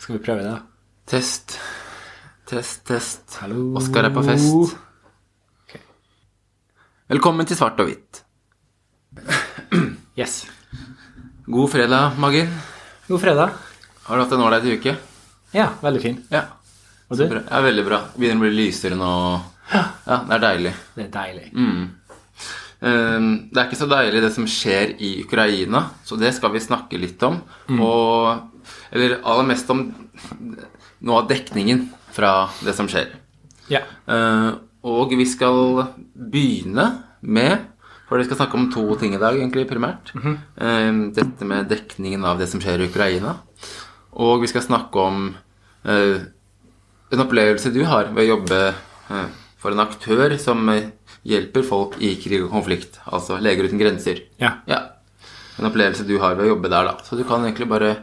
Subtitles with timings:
[0.00, 0.56] Skal vi prøve det?
[1.10, 1.56] Test.
[2.48, 3.36] Test, test.
[3.42, 3.74] Hallo.
[3.78, 4.76] Oskar er på fest.
[7.10, 8.22] Velkommen til Svart og hvitt.
[10.18, 10.44] Yes.
[11.50, 12.50] God fredag, Magin.
[13.08, 13.56] God fredag.
[14.06, 14.94] Har du hatt en ålreit uke?
[15.54, 16.18] Ja, veldig fin.
[16.30, 16.44] Ja.
[17.10, 17.24] Og du?
[17.26, 17.98] Ja, veldig bra.
[18.14, 19.10] Begynner å bli lysere nå.
[19.72, 20.72] Ja, det er deilig.
[20.94, 21.48] Det er deilig.
[21.54, 21.82] Mm.
[22.80, 23.18] Eh,
[23.50, 26.98] Det er ikke så deilig det som skjer i Ukraina, så det skal vi snakke
[27.02, 27.40] litt om.
[27.74, 28.59] Og
[28.90, 29.84] Eller aller mest om
[31.00, 33.12] noe av dekningen fra det som skjer.
[33.70, 33.84] Ja.
[34.10, 36.86] Uh, og vi skal begynne
[37.20, 37.68] med
[38.10, 40.08] For vi skal snakke om to ting i dag, egentlig, primært.
[40.18, 43.36] Eh, dette med dekningen av det som skjer i Ukraina.
[44.18, 45.28] Og vi skal snakke om
[45.86, 46.16] uh,
[47.14, 48.58] en opplevelse du har ved å jobbe
[49.62, 50.66] for en aktør som
[51.26, 52.98] hjelper folk i krig og konflikt.
[53.06, 54.24] Altså Leger uten grenser.
[54.42, 54.56] Ja.
[54.66, 54.80] Ja.
[55.60, 56.98] En opplevelse du har ved å jobbe der, da.
[57.06, 57.94] Så du kan egentlig bare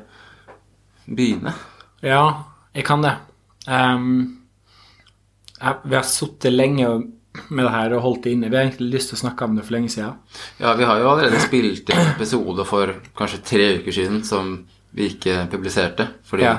[1.08, 1.54] begynne.
[2.04, 2.44] Ja,
[2.76, 3.16] jeg kan det.
[3.68, 4.40] Um,
[5.60, 6.88] jeg, vi har sittet lenge
[7.54, 8.50] med det her og holdt det inne.
[8.50, 10.16] Vi har egentlig lyst til å snakke om det for lenge siden.
[10.60, 14.56] Ja, vi har jo allerede spilt inn episode for kanskje tre uker siden som
[14.98, 16.08] vi ikke publiserte.
[16.26, 16.56] Fordi Ja.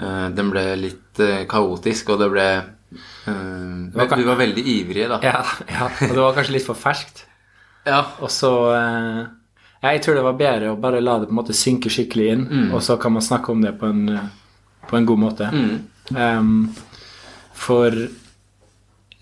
[0.00, 4.64] uh, den ble litt uh, kaotisk, og det ble eh, var ka- Vi var veldig
[4.66, 5.18] ivrige, da.
[5.22, 7.24] Ja, ja, og det var kanskje litt for ferskt.
[7.86, 8.02] Ja.
[8.20, 9.26] Og så ja,
[9.84, 12.44] Jeg tror det var bedre å bare la det på en måte synke skikkelig inn,
[12.72, 14.28] og så kan man snakke om det på en, eh,
[14.88, 15.50] på en god måte.
[16.16, 16.70] Ehm,
[17.52, 17.90] for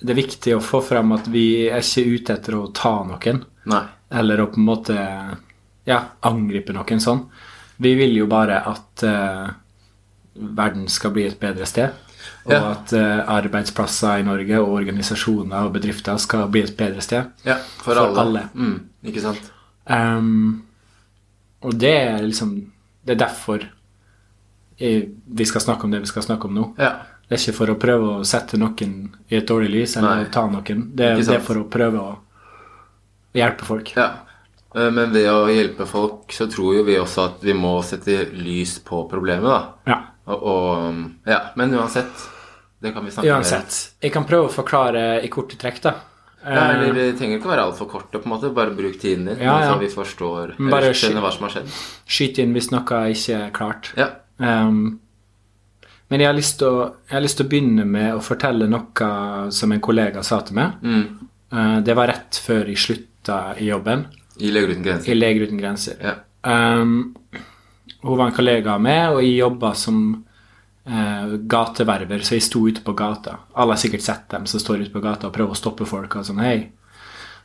[0.02, 3.44] det er viktig å få frem at vi er ikke ute etter å ta noen,
[3.70, 3.82] Nei.
[4.10, 4.96] eller å på en måte
[5.86, 7.24] ja, angripe noen sånn.
[7.82, 9.50] Vi vil jo bare at uh,
[10.34, 11.90] verden skal bli et bedre sted.
[12.46, 12.60] Og Ja.
[12.72, 17.30] at uh, arbeidsplasser i Norge og organisasjoner og bedrifter skal bli et bedre sted.
[17.46, 18.20] Ja, for, For alle.
[18.20, 18.42] alle.
[18.54, 18.76] Mm,
[19.10, 19.50] ikke sant?
[19.90, 20.62] Ehm,
[21.62, 22.52] og det er liksom
[23.04, 23.64] Det er derfor
[24.78, 26.64] vi skal snakke om det vi skal snakke om nå.
[26.78, 26.92] Ja.
[27.28, 28.94] Det er ikke for å prøve å sette noen
[29.30, 30.30] i et dårlig lys eller Nei.
[30.32, 30.82] ta noen.
[30.96, 32.12] Det er, det er for å prøve å
[33.34, 33.94] hjelpe folk.
[33.96, 34.10] ja.
[34.74, 38.30] Eh, Men ved å hjelpe folk, så tror jo vi også at vi må sette
[38.32, 39.92] lys på problemet, da.
[39.92, 39.98] Ja.
[40.26, 41.40] Og, og Ja.
[41.56, 42.28] Men uansett.
[42.82, 43.36] Det kan vi snakke om.
[43.38, 43.92] Uansett.
[44.02, 45.92] Jeg kan prøve å forklare i korte trekk, da.
[46.44, 48.18] Ja, Eh, eller Det trenger ikke å være altfor korte.
[48.18, 49.72] på en måte, Bare bruk tiden din, Ja, ja.
[49.72, 51.68] så vi forstår bare skjønner hva som har skjedd.
[52.06, 53.92] Skyt inn hvis noe ikke er klart.
[53.96, 54.08] Ja.
[54.38, 54.98] Um,
[56.10, 59.72] men jeg har, å, jeg har lyst til å begynne med å fortelle noe som
[59.72, 60.82] en kollega sa til meg.
[60.82, 61.28] Mm.
[61.52, 64.06] Uh, det var rett før jeg slutta i jobben
[64.40, 65.14] I Leger uten i grenser.
[65.14, 65.96] Leger uten grenser.
[66.02, 66.14] Ja.
[66.42, 67.14] Um,
[68.02, 70.24] hun var en kollega av meg, og jeg jobba som
[70.86, 73.38] eh, gateverver, så jeg sto ute på gata.
[73.54, 76.16] Alle har sikkert sett dem som står ute på gata og prøver å stoppe folk.
[76.16, 76.72] og sånn, hei.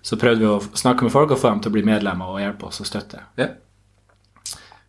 [0.01, 2.39] Så prøvde vi å snakke med folk og få dem til å bli medlemmer og
[2.41, 3.23] hjelpe oss og støtte.
[3.37, 3.49] ja.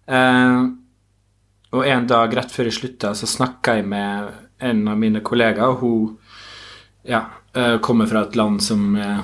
[0.08, 0.68] Eh,
[1.76, 4.30] og en dag rett før jeg slutta, så snakka jeg med
[4.64, 6.16] en av mine kollegaer, hun
[7.04, 9.20] ja, eh, kommer fra et land som eh,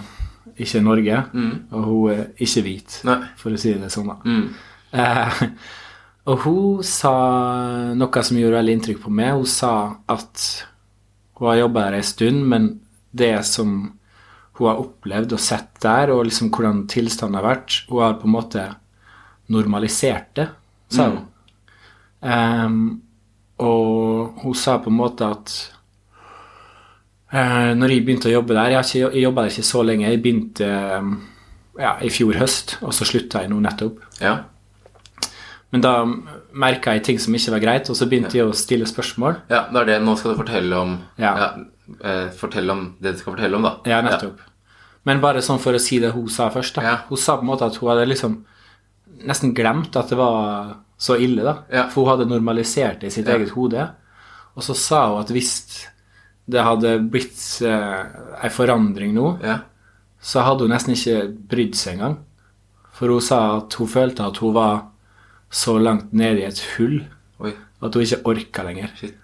[0.55, 1.23] ikke er Norge,
[1.73, 3.17] og hun er ikke hvit, Nei.
[3.41, 4.13] for å si det sånn.
[4.13, 4.19] da.
[4.29, 4.53] Mm.
[6.25, 7.13] Og hun sa
[7.97, 9.35] noe som gjorde veldig inntrykk på meg.
[9.37, 9.75] Hun sa
[10.09, 10.47] at
[11.37, 12.71] hun har jobba her en stund, men
[13.13, 13.75] det som
[14.55, 18.29] hun har opplevd og sett der, og liksom hvordan tilstanden har vært Hun har på
[18.29, 18.65] en måte
[19.51, 20.49] normalisert det,
[20.89, 21.25] sa hun.
[22.25, 22.85] Ehm,
[23.59, 25.53] og hun sa på en måte at
[27.35, 30.09] uh, når jeg begynte å jobbe der Jeg, jeg jobba der ikke så lenge.
[30.09, 30.71] Jeg begynte
[31.03, 31.13] um,
[31.79, 34.01] ja, i fjor høst, og så slutta jeg nå nettopp.
[34.23, 34.39] ja.
[35.75, 35.93] Men da
[36.55, 39.41] merka jeg ting som ikke var greit, og så begynte jeg å stille spørsmål.
[39.51, 39.97] Ja, det er det.
[40.07, 41.33] Nå skal du fortelle om Ja.
[42.01, 43.73] eh, Fortelle om det du skal fortelle om, da.
[43.91, 44.39] Ja, nettopp.
[45.05, 46.77] Men bare sånn for å si det hun sa først.
[46.77, 46.83] da.
[46.83, 46.97] Ja.
[47.09, 48.45] Hun sa på en måte at hun hadde liksom
[49.27, 51.43] nesten glemt at det var så ille.
[51.43, 51.57] da.
[51.73, 51.89] Ja.
[51.89, 53.35] For hun hadde normalisert det i sitt Ja.
[53.37, 53.91] eget hode.
[54.57, 55.87] Og så sa hun at hvis
[56.49, 58.05] det hadde blitt eh,
[58.45, 59.59] ei forandring nå, Ja.
[60.23, 62.19] så hadde hun nesten ikke brydd seg engang.
[62.93, 64.85] For hun sa at hun følte at hun var
[65.55, 66.99] så langt ned i et hull
[67.45, 67.53] Oi,
[67.85, 68.91] at hun ikke orka lenger.
[68.99, 69.15] shit.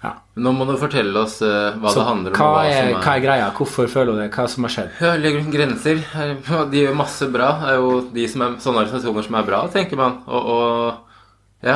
[0.00, 0.14] Ja.
[0.40, 2.38] Nå må du fortelle oss uh, hva Så det handler om.
[2.40, 3.48] hva er, hva er greia?
[3.56, 4.30] Hvorfor føler hun det?
[4.32, 4.94] Hva som har skjedd?
[5.02, 6.00] Ja, legger hun grenser.
[6.72, 7.50] De gjør masse bra.
[7.60, 10.16] Det er jo de som er, sånne organisasjoner som er bra, tenker man.
[10.24, 11.74] Og, og ja.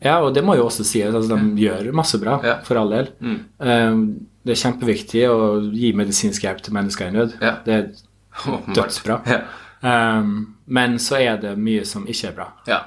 [0.00, 1.10] Ja, og det må jo også sies.
[1.10, 2.54] Altså, de gjør masse bra, Ja.
[2.64, 3.10] for all del.
[3.20, 3.40] Mm.
[3.58, 4.04] Um,
[4.46, 5.40] Det er kjempeviktig å
[5.74, 7.34] gi medisinsk hjelp til mennesker i nød.
[7.44, 7.56] Ja.
[7.66, 7.90] Det er
[8.78, 9.18] dødsbra.
[9.28, 9.40] Ja.
[9.82, 12.48] Um, men så er det mye som ikke er bra.
[12.70, 12.78] ja.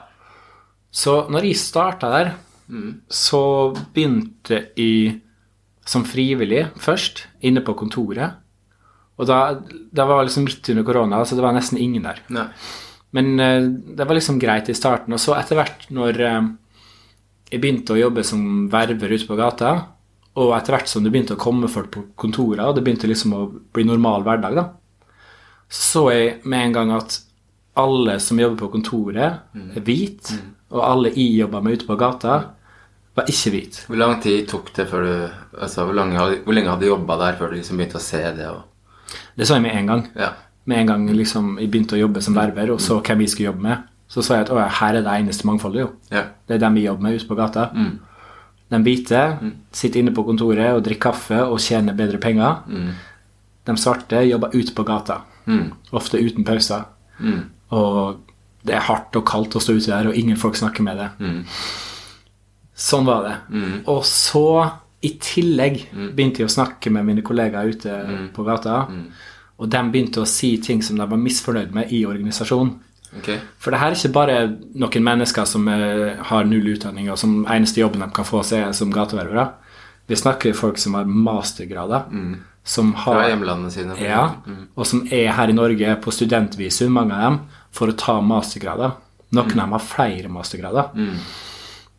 [0.93, 2.33] Så når jeg starta der,
[2.71, 3.01] Mm.
[3.11, 5.19] så begynte jeg
[5.85, 8.37] som frivillig først, inne på kontoret.
[9.19, 12.21] Og da, det var liksom midt under korona, så det var nesten ingen der.
[12.33, 12.45] Nei.
[13.13, 13.67] Men eh,
[13.99, 15.13] det var liksom greit i starten.
[15.13, 16.47] Og så etter hvert når eh,
[17.51, 19.73] jeg begynte å jobbe som verver ute på gata.
[20.39, 23.35] Og etter hvert som det begynte å komme folk på kontorene, og det begynte liksom
[23.37, 23.43] å
[23.75, 24.69] bli normal hverdag, da,
[25.69, 27.19] så jeg med en gang at
[27.77, 30.39] alle som jobber på kontoret, er hvite,
[30.73, 32.37] og alle jeg jobba med ute på gata,
[33.13, 33.83] var ikke hvite.
[33.87, 35.13] Hvor lang tid tok det før du
[35.61, 38.21] altså, hvor, lange, hvor lenge hadde du jobba der før du liksom begynte å se
[38.37, 38.47] det?
[38.49, 38.63] Og,
[39.37, 40.07] Det sa jeg med en gang.
[40.17, 40.31] ja.
[40.65, 43.49] Med en gang liksom, jeg begynte å jobbe som verver og så hvem vi skulle
[43.51, 45.89] jobbe med, så sa jeg at her er det eneste mangfoldet, jo.
[46.09, 46.21] Ja.
[46.47, 47.65] Det er dem vi jobber med ute på gata.
[48.71, 49.23] De hvite
[49.75, 52.63] sitter inne på kontoret og drikker kaffe og tjener bedre penger.
[53.67, 55.19] De svarte jobber ute på gata,
[55.91, 56.85] ofte uten pauser.
[57.75, 58.23] Og
[58.63, 61.09] det er hardt og kaldt å stå ute der, og ingen folk snakker med det.
[62.73, 63.35] Sånn var det.
[63.91, 64.45] Og så,
[65.03, 65.83] i tillegg,
[66.15, 67.97] begynte jeg å snakke med mine kollegaer ute
[68.33, 68.85] på gata.
[69.61, 72.73] Og de begynte å si ting som de var misfornøyd med i organisasjonen.
[73.19, 73.37] Okay.
[73.61, 74.37] For det her er ikke bare
[74.81, 78.71] noen mennesker som eh, har null utdanning, og som eneste jobben de kan få seg,
[78.73, 79.51] som gateververe.
[80.09, 82.09] Vi snakker folk som har mastergrader.
[82.65, 83.95] Som har, Fra hjemlandene sine.
[84.01, 84.23] ja,
[84.73, 87.37] og som er her i Norge på studentvisum, mange av dem,
[87.73, 88.93] for å ta mastergrader.
[89.33, 90.91] Noen av dem har flere mastergrader.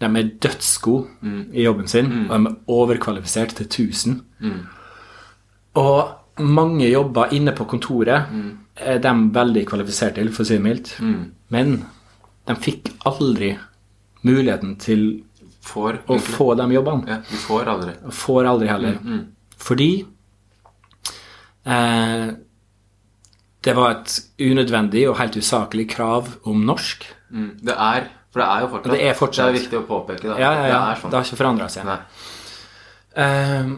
[0.00, 1.06] De er dødsgode
[1.54, 4.20] i jobben sin, og de er overkvalifisert til 1000.
[5.74, 8.30] Og mange jobber inne på kontoret
[8.76, 10.94] er de veldig kvalifisert til, for å si det mildt.
[11.54, 11.76] Men
[12.46, 13.52] de fikk aldri
[14.24, 15.22] muligheten til
[15.64, 16.02] Får.
[16.12, 17.06] å få de jobbene.
[17.08, 17.92] Ja, de får aldri.
[18.12, 18.98] Får aldri heller.
[19.64, 19.90] Fordi
[21.64, 22.26] eh,
[23.64, 27.06] det var et unødvendig og helt usaklig krav om norsk.
[27.30, 27.50] Mm.
[27.64, 29.46] Det er For det er jo fortsatt Det er fortsatt.
[29.46, 30.28] Det er viktig å påpeke.
[30.28, 30.38] Da.
[30.38, 30.80] Ja, ja, ja.
[30.90, 31.12] Det sånn.
[31.12, 31.92] Det har ikke forandra seg.
[33.24, 33.70] Eh,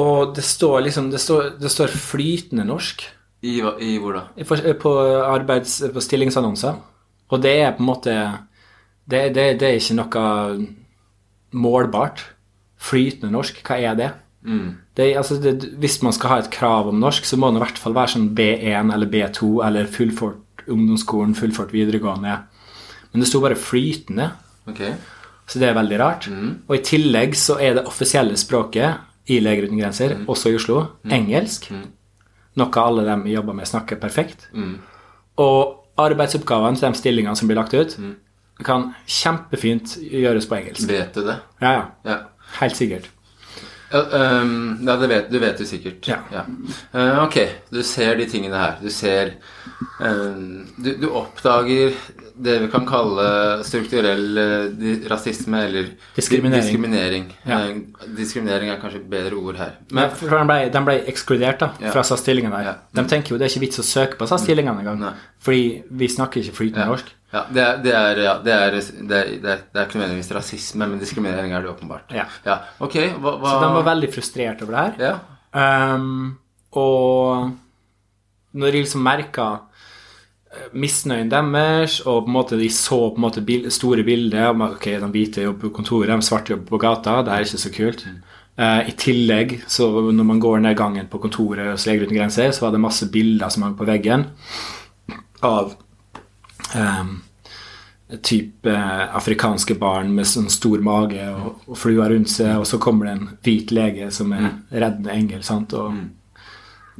[0.00, 3.06] og det står liksom Det står, det står flytende norsk
[3.40, 4.24] I, I hvor da?
[4.78, 4.92] på,
[5.24, 6.76] arbeids, på stillingsannonser.
[7.30, 8.16] Og det er på en måte
[9.08, 10.26] Det, det, det er ikke noe
[11.50, 12.22] målbart.
[12.78, 14.10] Flytende norsk, hva er det?
[14.42, 17.60] Det, er- altså det hvis man skal ha et krav om norsk, så må det
[17.60, 22.38] i hvert fall være sånn B1 eller B2 eller fullført ungdomsskolen, fullført videregående.
[23.12, 24.30] Men det sto bare flytende,
[24.68, 24.92] Okay.
[25.46, 26.28] så det er veldig rart.
[26.68, 28.96] Og i tillegg så er det offisielle språket
[29.28, 31.70] i Leger uten grenser, også i Oslo, engelsk.
[32.56, 34.48] Noe alle dem vi jobber med, snakker perfekt.
[35.38, 37.96] Og arbeidsoppgavene til de stillingene som blir lagt ut,
[38.64, 40.88] kan kjempefint gjøres på engelsk.
[40.88, 41.36] Vet du det?
[41.62, 41.84] Ja, ja.
[42.04, 42.16] Ja.
[42.60, 43.08] Helt sikkert.
[43.90, 46.06] Ja, ehm, ja det vet, du vet du sikkert.
[46.06, 46.44] Ja.
[46.94, 47.38] Eh, ok,
[47.70, 48.76] du ser de tingene her.
[48.82, 49.32] Du ser
[50.00, 51.94] ehm, du, du oppdager
[52.40, 53.24] det vi kan kalle
[53.66, 56.62] strukturell uh, rasisme eller Diskriminering.
[56.62, 57.26] diskriminering.
[57.44, 57.58] Ja.
[57.68, 59.74] Uh, diskriminering er kanskje et bedre ord her.
[59.92, 61.90] Men for de ble, de ble ekskludert da, Ja.
[61.92, 62.56] fra SAS-stillingene.
[62.56, 62.64] der.
[62.70, 62.74] Ja.
[62.96, 65.04] De tenker jo det er ikke vits å søke på SAS-stillingene engang.
[65.44, 66.92] Fordi vi snakker ikke flytende Ja.
[66.94, 67.12] norsk.
[67.30, 70.32] Ja, det er, det er, ja, det er, det er, det er, det ikke nødvendigvis
[70.34, 72.10] rasisme, men diskriminering er det åpenbart.
[72.14, 72.26] Ja.
[72.82, 74.96] Ok, hva, hva Så de var veldig frustrert over det her.
[75.04, 75.94] Ja.
[75.94, 76.38] Um,
[76.74, 77.52] og
[78.58, 79.46] når de liksom merka
[80.50, 84.50] eh, misnøyen deres, og på en måte de så på en måte bil, store bilder
[84.50, 87.62] om ok, de hvite jobber på kontoret, de svarte jobber på gata, det er ikke
[87.62, 88.02] så kult.
[88.58, 92.50] Uh, I tillegg, så når man går ned gangen på kontoret hos Leger uten grenser,
[92.50, 94.26] så var det masse bilder som hang på veggen
[95.46, 95.76] av
[98.22, 102.78] type eh, afrikanske barn med sånn stor mage og, og flua rundt seg, og så
[102.82, 105.94] kommer det en hvit lege som er reddende engel, sant, og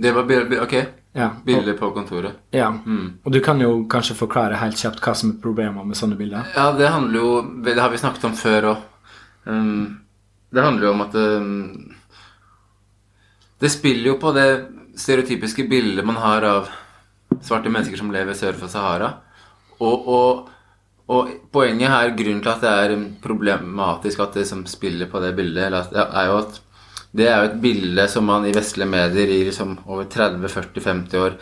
[0.01, 0.75] Det var bil- bil- Ok,
[1.19, 2.37] ja, og, bilder på kontoret.
[2.55, 2.69] ja.
[3.25, 6.47] og du kan jo kanskje forklare helt kjapt hva som er problemet med sånne bilder.
[6.55, 7.31] Ja, det handler jo
[7.65, 8.85] Det har vi snakket om før òg.
[9.47, 9.99] Um,
[10.53, 11.95] det handler jo om at um,
[13.61, 14.47] Det spiller jo på det
[15.01, 16.69] stereotypiske bildet man har av
[17.43, 19.11] svarte mennesker som lever sør for Sahara.
[19.81, 20.51] Og, og,
[21.11, 25.33] og poenget her, grunnen til at det er problematisk at det som spiller på det
[25.39, 26.61] bildet, er jo at
[27.11, 31.41] det er jo et bilde som man i vestlige medier i liksom over 30-40-50 år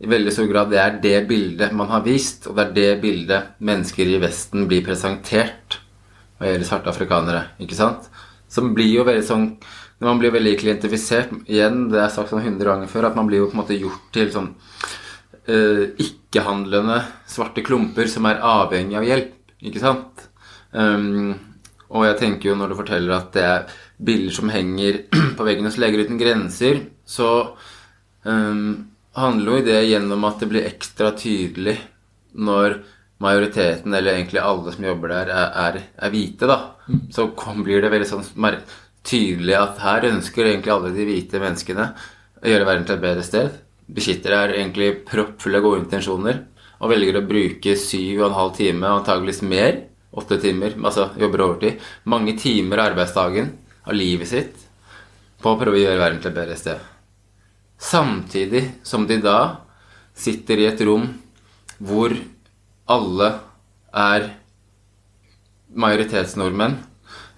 [0.00, 3.02] i veldig stor grad det er det bildet man har vist, og det er det
[3.02, 5.76] bildet mennesker i Vesten blir presentert
[6.40, 7.42] hva gjelder svarte afrikanere.
[7.60, 8.08] ikke sant?
[8.48, 9.46] Som blir jo veldig sånn
[10.00, 11.28] Man blir veldig klientifisert.
[11.44, 13.76] Igjen, det er sagt sånn 100 ganger før, at man blir jo på en måte
[13.76, 14.46] gjort til sånn
[15.48, 19.32] ikke-handlende svarte klumper som er avhengig av hjelp.
[19.66, 20.26] Ikke sant?
[20.72, 21.34] Um,
[21.90, 25.02] og jeg tenker jo når du forteller at det er bilder som henger
[25.36, 27.30] på veggen hos Leger uten grenser, så
[28.22, 31.76] um, handler jo det gjennom at det blir ekstra tydelig
[32.38, 32.78] når
[33.20, 36.60] majoriteten, eller egentlig alle som jobber der, er, er, er hvite, da.
[37.12, 38.62] Så kom, blir det veldig sånn mer
[39.04, 41.90] tydelig at her ønsker egentlig alle de hvite menneskene
[42.40, 43.58] å gjøre verden til et bedre sted.
[43.90, 46.44] Beskyttere er egentlig proppfulle av gode intensjoner
[46.80, 49.82] og velger å bruke syv og en halv time, antageligvis mer,
[50.16, 53.52] åtte timer, altså jobber overtid, mange timer av arbeidsdagen
[53.84, 54.66] av livet sitt
[55.40, 56.80] på å prøve å gjøre verden til et bedre sted.
[57.80, 59.38] Samtidig som de da
[60.16, 61.06] sitter i et rom
[61.80, 62.12] hvor
[62.90, 63.30] alle
[63.96, 64.26] er
[65.80, 66.76] majoritetsnordmenn.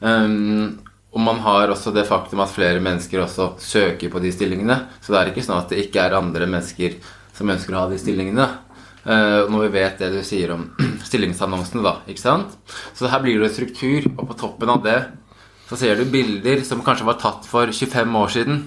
[0.02, 0.82] Um,
[1.12, 4.78] og man har også det faktum at flere mennesker også søker på de stillingene.
[5.04, 6.97] Så det er ikke sånn at det ikke er andre mennesker
[7.37, 8.47] som ønsker å ha de stillingene.
[9.02, 10.69] Uh, når vi vet det du sier om
[11.09, 11.99] stillingsannonsene, da.
[12.09, 12.54] ikke sant?
[12.97, 15.00] Så her blir det struktur, og på toppen av det
[15.69, 18.64] så ser du bilder som kanskje var tatt for 25 år siden.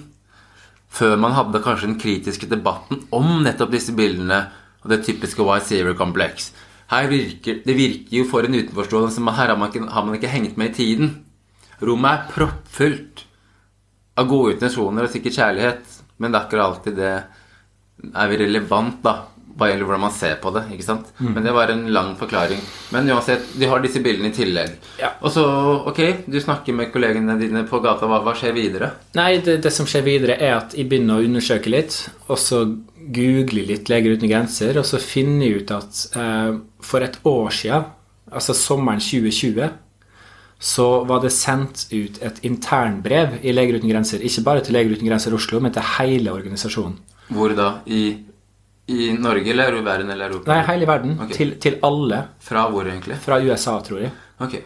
[0.90, 4.44] Før man hadde kanskje den kritiske debatten om nettopp disse bildene
[4.84, 6.52] og det typiske White Zero Complex.
[6.90, 10.18] Her virker, det virker jo for en utenforstående som her har man, ikke, har man
[10.18, 11.14] ikke hengt med i tiden.
[11.84, 13.24] Rommet er proppfullt
[14.16, 17.14] av gode intensjoner og sikkert kjærlighet, men det er ikke alltid det
[18.16, 19.14] er relevant da,
[19.56, 20.66] hva gjelder hvordan man ser på det.
[20.74, 21.12] ikke sant?
[21.16, 21.30] Mm.
[21.32, 22.60] Men det var en lang forklaring.
[22.92, 24.74] Men uansett, de har disse bildene i tillegg.
[25.00, 25.14] Ja.
[25.24, 25.44] Og så,
[25.88, 28.08] ok, du snakker med kollegene dine på gata.
[28.08, 28.90] Hva, hva skjer videre?
[29.16, 32.02] Nei, det, det, som skjer videre, er at jeg begynner å undersøke litt.
[32.28, 32.66] Og så
[33.06, 36.52] google litt Leger uten grenser, og så finner jeg ut at eh,
[36.84, 37.88] for et år siden,
[38.26, 39.72] altså sommeren 2020
[40.58, 44.22] så var det sendt ut et internbrev i Leger uten grenser.
[44.24, 46.96] Ikke bare til Leger uten grenser Oslo, men til hele organisasjonen.
[47.36, 47.68] Hvor da?
[47.86, 48.02] I,
[48.92, 50.54] i Norge eller verden eller Europa?
[50.54, 51.18] Nei, hele verden.
[51.26, 51.34] Okay.
[51.36, 52.22] Til, til, alle.
[52.40, 53.18] Fra hvor egentlig?
[53.20, 54.14] Fra USA, tror jeg.
[54.40, 54.56] Ok.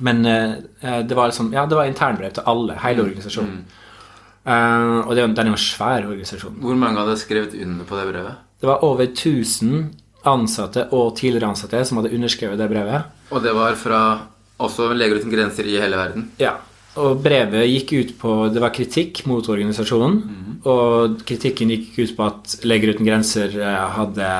[0.00, 2.78] Men uh, det var liksom, ja, det var internbrev til alle.
[2.82, 3.06] Hele mm.
[3.06, 3.62] organisasjonen.
[3.62, 3.78] Mm.
[4.40, 6.58] Uh, og det, den er jo en svær organisasjon.
[6.64, 8.46] Hvor mange hadde skrevet under på det brevet?
[8.60, 9.90] Det var over 1000
[10.28, 13.16] ansatte og tidligere ansatte som hadde underskrevet det brevet.
[13.30, 14.00] Og det var fra
[14.66, 16.28] også Leger uten grenser i hele verden?
[16.40, 16.56] Ja.
[17.00, 20.16] Og brevet gikk ut på Det var kritikk mot organisasjonen.
[20.20, 20.56] Mm.
[20.70, 24.32] Og kritikken gikk ut på at Leger uten grenser eh, hadde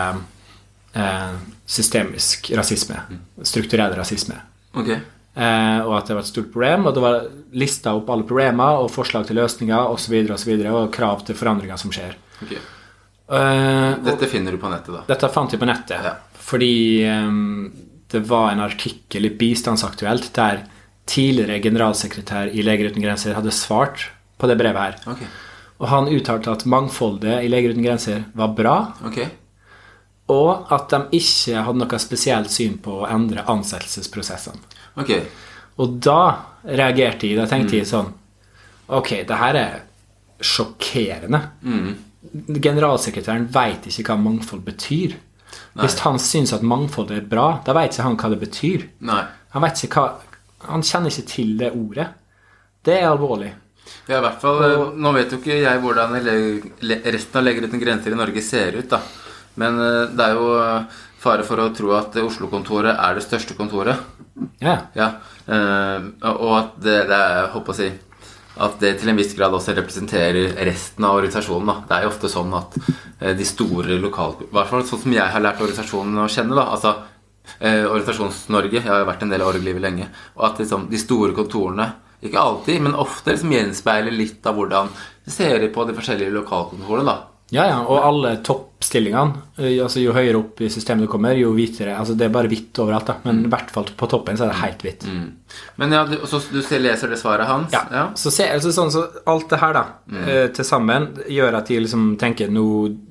[0.98, 1.38] eh,
[1.70, 2.98] systemisk rasisme.
[3.08, 3.22] Mm.
[3.52, 4.40] Strukturell rasisme.
[4.74, 4.98] Okay.
[5.34, 6.88] Eh, og at det var et stort problem.
[6.90, 7.22] Og det var
[7.60, 10.18] lista opp alle problemer og forslag til løsninger osv.
[10.26, 12.18] Og, så videre, og, og krav til forandringer som skjer.
[12.42, 12.60] Okay.
[13.30, 15.04] Eh, dette finner du på nettet, da?
[15.12, 16.02] Dette fant jeg på nettet.
[16.02, 16.16] Ja.
[16.50, 16.74] Fordi
[17.06, 17.70] um,
[18.12, 20.64] det var en artikkel i Bistandsaktuelt der
[21.10, 24.98] tidligere generalsekretær i Leger uten grenser hadde svart på det brevet her.
[25.14, 25.28] Okay.
[25.80, 28.76] Og han uttalte at mangfoldet i Leger uten grenser var bra.
[29.08, 29.30] Okay.
[30.30, 34.60] Og at de ikke hadde noe spesielt syn på å endre ansettelsesprosessene.
[35.00, 35.24] Okay.
[35.80, 36.22] Og da
[36.66, 37.38] reagerte jeg.
[37.38, 37.78] Da tenkte mm.
[37.80, 38.16] jeg sånn
[38.90, 39.74] Ok, det her er
[40.42, 41.38] sjokkerende.
[41.62, 41.90] Mm.
[42.58, 45.14] Generalsekretæren veit ikke hva mangfold betyr.
[45.70, 45.84] Nei.
[45.84, 48.86] Hvis han syns at mangfold er bra, da veit ikke han hva det betyr.
[49.06, 49.22] Nei.
[49.54, 50.06] Han, hva,
[50.66, 52.08] han kjenner ikke til det ordet.
[52.86, 53.52] Det er alvorlig.
[54.08, 57.82] Ja, i hvert fall, og, Nå vet jo ikke jeg hvordan resten av Leger uten
[57.82, 59.00] grenser i Norge ser ut, da.
[59.60, 63.56] Men eh, det er jo eh, fare for å tro at Oslo-kontoret er det største
[63.58, 63.98] kontoret.
[64.62, 64.76] Ja.
[64.96, 65.10] ja.
[65.46, 67.90] Eh, og at det, det er, jeg håper å si
[68.60, 71.70] at det til en viss grad også representerer resten av organisasjonen.
[71.70, 71.76] Da.
[71.88, 74.36] Det er jo ofte sånn at eh, de store lokal...
[74.44, 76.58] I hvert fall sånn som jeg har lært organisasjonen å kjenne.
[76.58, 76.94] da, altså
[77.58, 81.36] eh, Organisasjons-Norge, jeg har vært en del av org-livet lenge, og at liksom, de store
[81.36, 81.88] kontorene
[82.20, 84.90] ikke alltid, men ofte liksom gjenspeiler litt av hvordan
[85.24, 87.08] vi ser på de forskjellige lokalkontorene.
[87.08, 87.29] da.
[87.50, 89.42] Ja, ja, og alle toppstillingene.
[89.58, 91.96] Eh, altså Jo høyere opp i systemet du kommer, jo hvitere.
[91.98, 93.16] altså Det er bare hvitt overalt, da.
[93.26, 95.06] men i hvert fall på toppen så er det helt hvitt.
[95.10, 95.26] Mm.
[95.82, 97.74] Men ja, du, så du leser det svaret hans?
[97.74, 97.82] Ja.
[97.90, 98.06] ja.
[98.14, 100.22] Så, ser, altså, sånn, så alt det her da, mm.
[100.22, 102.66] uh, til sammen gjør at jeg liksom tenker nå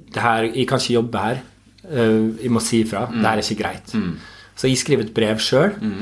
[0.09, 1.41] det her, Jeg kan ikke jobbe her.
[1.83, 3.05] Uh, jeg må si ifra.
[3.09, 3.19] Mm.
[3.19, 3.93] Det her er ikke greit.
[3.93, 4.13] Mm.
[4.59, 5.99] Så jeg skriver et brev sjøl mm.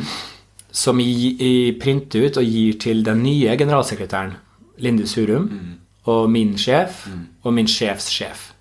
[0.74, 4.38] som jeg, jeg, printer ut og gir til den nye generalsekretæren,
[4.77, 5.50] Linde Hurum.
[6.07, 7.23] Og min sjef mm.
[7.43, 8.51] og min sjefs sjef.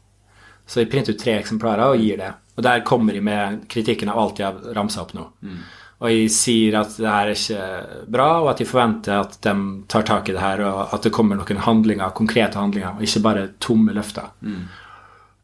[0.66, 2.32] Så jeg printer ut tre eksemplarer og gir det.
[2.56, 5.28] Og der kommer de med kritikken av alt jeg har ramsa opp nå.
[5.46, 5.58] Mm.
[5.96, 9.54] Og jeg sier at det her er ikke bra, og at jeg forventer at de
[9.88, 13.22] tar tak i det her, og at det kommer noen handlinger, konkrete handlinger, og ikke
[13.24, 14.28] bare tomme løfter.
[14.44, 14.66] Mm.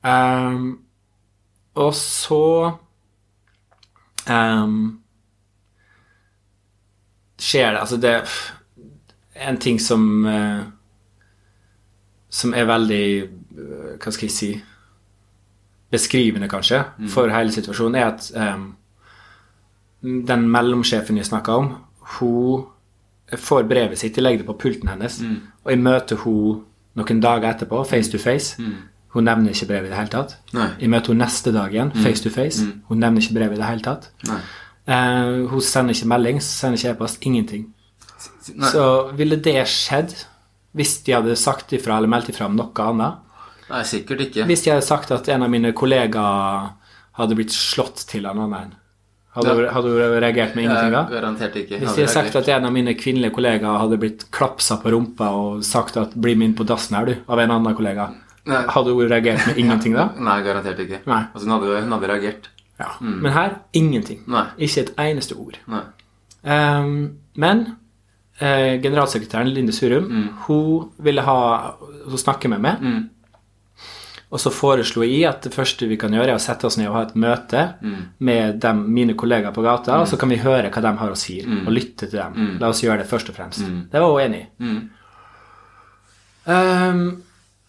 [0.03, 0.67] Um,
[1.81, 2.43] og så
[4.27, 4.77] um,
[7.39, 8.17] skjer det Altså, det
[9.47, 10.67] en ting som uh,
[12.33, 14.53] som er veldig øh, Hva skal jeg si
[15.93, 17.09] Beskrivende, kanskje, mm.
[17.13, 18.63] for hele situasjonen, er at um,
[20.01, 21.67] den mellomsjefen jeg snakka om,
[22.17, 22.63] hun
[23.37, 25.37] får brevet sitt, jeg legger det på pulten hennes, mm.
[25.65, 26.63] og jeg møter hun
[26.97, 28.57] noen dager etterpå, face to face.
[28.57, 28.89] Mm.
[29.13, 30.35] Hun nevner ikke brevet i det hele tatt.
[30.57, 30.71] Nei.
[30.81, 32.03] Jeg møter henne neste dag igjen, mm.
[32.07, 32.65] face to face.
[32.65, 32.83] Mm.
[32.89, 34.11] Hun nevner ikke brevet i det hele tatt.
[34.89, 37.21] Uh, hun sender ikke melding, sender ikke e-post.
[37.29, 37.67] Ingenting.
[38.57, 38.71] Nei.
[38.73, 38.87] Så
[39.17, 40.17] ville det skjedd
[40.75, 43.19] hvis de hadde sagt ifra eller meldt ifra om noe annet.
[43.71, 44.45] Nei, sikkert ikke.
[44.49, 46.71] Hvis de hadde sagt at en av mine kollegaer
[47.19, 48.75] hadde blitt slått til en annen.
[49.35, 49.71] Hadde, Ja.
[49.73, 51.07] hadde du reagert med ingenting da?
[51.09, 51.79] Garantert ikke.
[51.81, 55.31] Hvis de hadde sagt at en av mine kvinnelige kollegaer hadde blitt klapsa på rumpa
[55.33, 58.11] og sagt at 'bli med inn på dassen her, du', av en annen kollega,
[58.45, 58.63] Nei.
[58.69, 60.11] hadde hun reagert med ingenting da?
[60.19, 61.01] Nei, garantert ikke.
[61.07, 61.25] Nei.
[61.35, 62.49] Altså, hun hadde, hun hadde reagert.
[62.79, 62.87] Ja.
[63.01, 64.21] Men her ingenting.
[64.27, 64.47] Nei.
[64.59, 65.57] Ikke et eneste ord.
[66.45, 67.77] Ehm, men
[68.43, 70.09] eh, generalsekretæren Linde Surum,
[70.47, 71.41] hun ville ha
[72.03, 72.81] Hun snakke med meg.
[72.83, 73.03] Mm.
[74.33, 76.89] Og så foreslo jeg at det første vi kan gjøre, er å sette oss ned
[76.89, 77.67] og ha et møte
[78.19, 81.19] med dem, mine kollegaer på gata, og så kan vi høre hva de har å
[81.21, 82.57] si, og lytte til dem.
[82.59, 83.61] La oss gjøre det først og fremst.
[83.93, 84.47] Det var hun enig i.
[84.65, 84.81] Mm.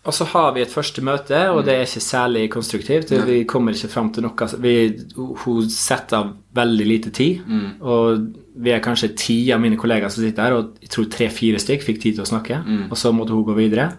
[0.03, 3.12] Og så har vi et første møte, og det er ikke særlig konstruktivt.
[3.24, 4.74] Vi kommer ikke fram til noe vi,
[5.15, 7.39] Hun setter av veldig lite tid,
[7.79, 11.60] og vi er kanskje ti av mine kollegaer som sitter her, og jeg tror tre-fire
[11.63, 12.60] stykk fikk tid til å snakke,
[12.91, 13.93] og så måtte hun gå videre.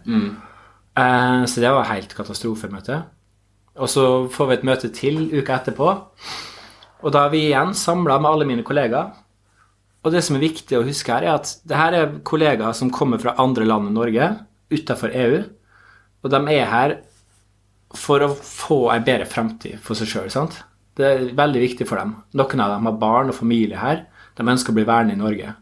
[0.97, 3.01] Eh, så det var helt katastrofemøte.
[3.81, 5.89] Og så får vi et møte til uka etterpå,
[7.05, 9.11] og da er vi igjen samla med alle mine kollegaer.
[10.05, 12.93] Og det som er viktig å huske her, er at det her er kollegaer som
[12.93, 14.35] kommer fra andre land enn Norge,
[14.71, 15.43] utafor EU,
[16.25, 16.95] og de er her
[17.95, 20.49] for å få en bedre fremtid for seg sjøl.
[20.97, 22.17] Det er veldig viktig for dem.
[22.39, 24.07] Noen av dem har barn og familie her.
[24.35, 25.55] De ønsker å bli værende i Norge.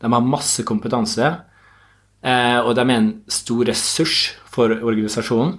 [0.00, 1.28] De har masse kompetanse,
[2.22, 5.56] eh, og de er en stor ressurs for organisasjonen.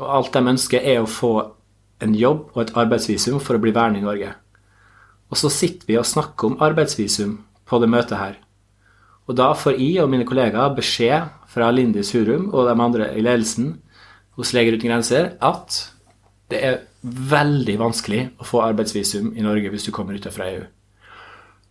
[0.00, 1.34] Og alt de ønsker, er å få
[2.02, 4.32] en jobb og et arbeidsvisum for å bli værende i Norge.
[5.30, 8.38] Og så sitter vi og snakker om arbeidsvisum på det møtet her.
[9.30, 13.22] Og da får jeg og mine kollegaer beskjed fra Lindis Hurum og de andre i
[13.22, 13.76] ledelsen
[14.38, 15.78] hos Leger uten grenser at
[16.52, 20.64] det er veldig vanskelig å få arbeidsvisum i Norge hvis du kommer utenfor EU.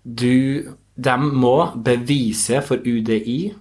[0.02, 1.56] Du, de må
[1.86, 3.54] bevise for UDI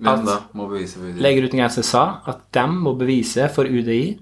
[0.00, 0.24] At-
[0.70, 1.20] bevise for UDI.
[1.20, 4.18] Leger uten grenser sa at de må bevise for UDI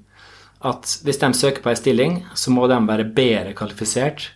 [0.66, 4.32] at hvis de søker på en stilling, så må de være bedre kvalifisert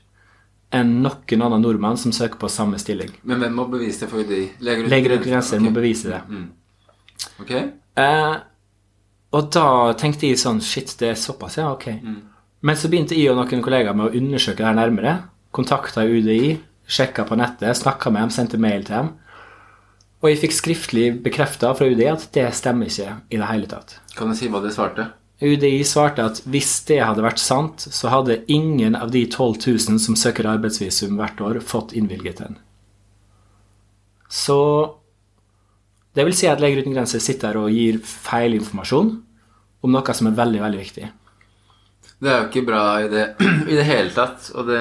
[0.73, 3.13] enn noen annen nordmann som søker på samme stilling.
[3.29, 4.45] Men hvem må bevise det for UDI?
[4.65, 6.23] Leger Leger uten grenser må bevise det.
[7.43, 7.53] Ok.
[8.03, 8.35] Eh,
[9.33, 9.67] og da
[10.01, 11.89] tenkte jeg sånn Shit, det er såpass, ja, ok.
[12.63, 15.17] Men så begynte jeg og noen kollegaer med å undersøke det her nærmere.
[15.53, 16.55] Kontakta UDI,
[16.89, 19.11] sjekka på nettet, snakka med dem, sendte mail til dem.
[20.23, 23.97] Og jeg fikk skriftlig bekrefta fra UDI at det stemmer ikke i det hele tatt.
[24.15, 25.09] Kan du si hva de svarte?
[25.43, 30.03] UDI svarte at hvis det hadde vært sant, så hadde ingen av de 12 000
[30.03, 32.61] som søker arbeidsvisum hvert år, fått innvilget den.
[34.33, 34.61] Så
[36.17, 39.11] det vil si at Leger uten grenser sitter og gir feil informasjon
[39.83, 41.11] om noe som er veldig, veldig viktig.
[42.23, 43.25] Det er jo ikke bra i det,
[43.73, 44.47] i det hele tatt.
[44.69, 44.81] Det,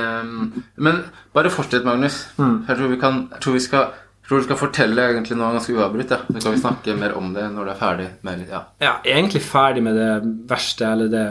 [0.77, 1.01] men
[1.33, 2.23] bare fortsett, Magnus.
[2.37, 3.87] Jeg tror vi kan Jeg tror vi skal
[4.31, 6.15] tror du skal fortelle egentlig noe ganske uavbrutt.
[6.15, 6.21] Ja.
[6.31, 8.09] Så kan vi snakke mer om det når du er ferdig.
[8.23, 8.63] Med, ja.
[8.79, 10.11] Ja, egentlig ferdig med det
[10.49, 11.25] verste, eller det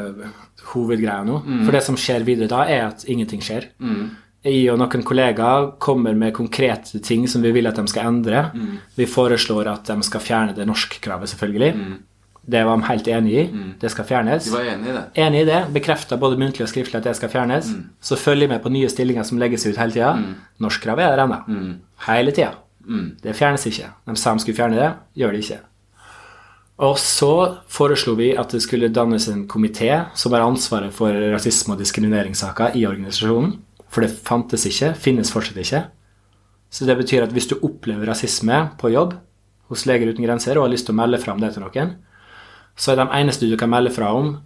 [0.75, 1.41] hovedgreia nå.
[1.65, 3.71] For det som skjer videre da, er at ingenting skjer.
[4.45, 8.47] Jeg og noen kollegaer kommer med konkrete ting som vi vil at de skal endre.
[8.97, 11.99] Vi foreslår at de skal fjerne det norskkravet, selvfølgelig.
[12.51, 13.43] Det var de helt enig i.
[13.81, 14.47] Det skal fjernes.
[14.49, 15.03] Du var enig i det?
[15.25, 15.61] Enig i det.
[15.75, 17.69] Bekrefta både muntlig og skriftlig at det skal fjernes.
[18.01, 20.15] Så følger vi med på nye stillinger som legges ut hele tida.
[20.61, 21.77] Norskkravet er der ennå.
[22.09, 22.55] Hele tida.
[23.23, 23.91] Det fjernes ikke.
[24.07, 24.91] De sa de skulle fjerne det,
[25.21, 25.61] gjør det ikke.
[26.81, 27.33] Og så
[27.69, 32.77] foreslo vi at det skulle dannes en komité som har ansvaret for rasisme- og diskrimineringssaker
[32.77, 33.59] i organisasjonen.
[33.91, 35.83] For det fantes ikke, finnes fortsatt ikke.
[36.71, 39.17] Så det betyr at hvis du opplever rasisme på jobb
[39.69, 41.97] hos Leger uten grenser og har lyst til å melde fra om det til noen,
[42.79, 44.39] så er de eneste du kan melde fra om,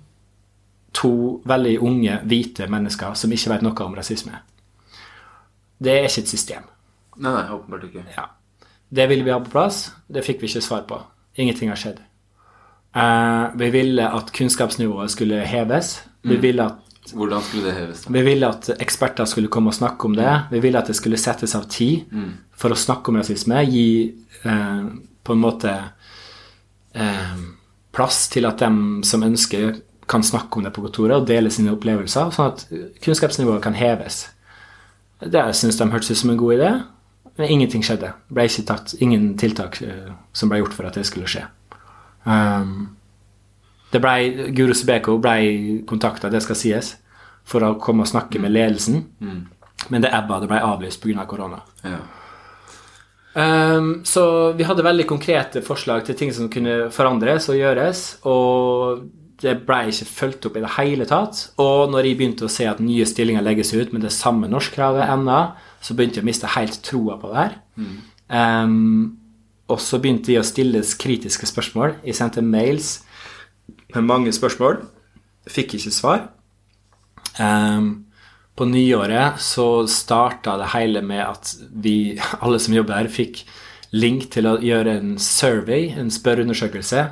[0.94, 4.40] to veldig unge, hvite mennesker som ikke vet noe om rasisme.
[5.78, 6.66] Det er ikke et system.
[7.16, 8.04] Nei, nei, åpenbart ikke.
[8.16, 8.28] Ja.
[8.94, 9.88] Det ville vi ha på plass.
[10.08, 10.98] Det fikk vi ikke svar på.
[11.40, 12.00] Ingenting har skjedd.
[12.94, 15.96] Eh, vi ville at kunnskapsnivået skulle heves.
[16.22, 18.04] Vi ville at Hvordan skulle det heves?
[18.04, 18.12] da?
[18.12, 20.40] vi ville at eksperter skulle komme og snakke om det.
[20.50, 22.06] Vi ville at det skulle settes av tid
[22.56, 23.58] for å snakke om rasisme.
[23.68, 24.86] Gi eh,
[25.24, 25.74] på en måte
[26.94, 27.34] eh,
[27.92, 29.74] plass til at dem som ønsker,
[30.06, 32.66] kan snakke om det på kontoret og dele sine opplevelser, sånn at
[33.00, 34.26] kunnskapsnivået kan heves.
[35.24, 36.72] Det syns de hørtes ut som en god idé,
[37.36, 38.12] men ingenting skjedde.
[38.30, 41.46] Ble ikke tatt ingen tiltak uh, som ble gjort for at det skulle skje.
[42.24, 42.94] Um,
[43.94, 46.94] det ble, Guro Subeko ble kontakta, det skal sies,
[47.46, 49.04] for å komme og snakke med ledelsen.
[49.90, 51.20] Men det ebba, det ble avlyst pga.
[51.22, 51.60] Av korona.
[51.84, 51.98] Ja.
[53.34, 59.04] Um, så vi hadde veldig konkrete forslag til ting som kunne forandres og gjøres, og
[59.42, 61.40] det ble ikke fulgt opp i det hele tatt.
[61.62, 65.10] Og når jeg begynte å se at nye stillinger legges ut med det samme norskkravet
[65.10, 65.40] ennå,
[65.84, 67.58] så begynte jeg å miste helt troa på det her.
[68.32, 69.18] Um,
[69.68, 71.98] og så begynte de å stilles kritiske spørsmål.
[72.04, 72.98] Jeg sendte mails
[73.94, 74.80] med mange spørsmål.
[75.50, 76.26] Fikk ikke svar.
[77.36, 78.06] Um,
[78.54, 83.42] på nyåret så starta det hele med at vi, alle som jobber her, fikk
[83.94, 87.08] link til å gjøre en survey, en spørreundersøkelse,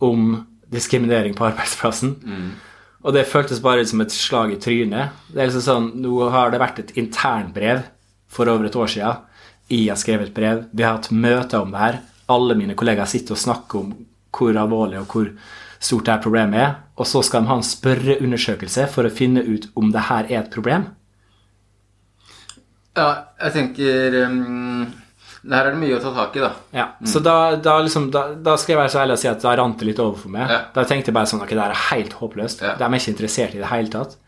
[0.00, 2.16] om diskriminering på arbeidsplassen.
[3.00, 5.16] Og det føltes bare som et slag i trynet.
[5.30, 7.82] Det er liksom sånn, Nå har det vært et internbrev
[8.30, 9.26] for over et år siden.
[9.70, 10.62] Jeg har skrevet et brev.
[10.74, 11.98] Vi har hatt møter om det her.
[12.30, 13.92] Alle mine kollegaer sitter og snakker om
[14.34, 15.28] hvor alvorlig og hvor
[15.80, 16.72] stort det her problemet er.
[17.00, 20.42] Og så skal de ha en spørreundersøkelse for å finne ut om det her er
[20.44, 20.88] et problem.
[22.98, 23.10] Ja,
[23.46, 24.88] jeg tenker um,
[25.46, 26.50] Her er det mye å ta tak i, da.
[26.74, 29.44] Ja, Så da, da, liksom, da, da skal jeg være så ærlig å si at
[29.46, 30.50] da rant det litt over for meg.
[30.50, 30.58] Ja.
[30.74, 32.66] Da tenkte jeg bare sånn Ok, det her er helt håpløst.
[32.66, 32.74] Ja.
[32.76, 34.18] De er ikke interessert i det hele tatt.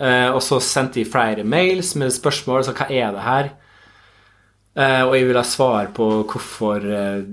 [0.00, 2.64] Eh, og så sendte jeg flere mails med spørsmål.
[2.64, 3.52] Så hva er det her?
[4.70, 7.24] Uh, og jeg ville ha svar på hvorfor uh,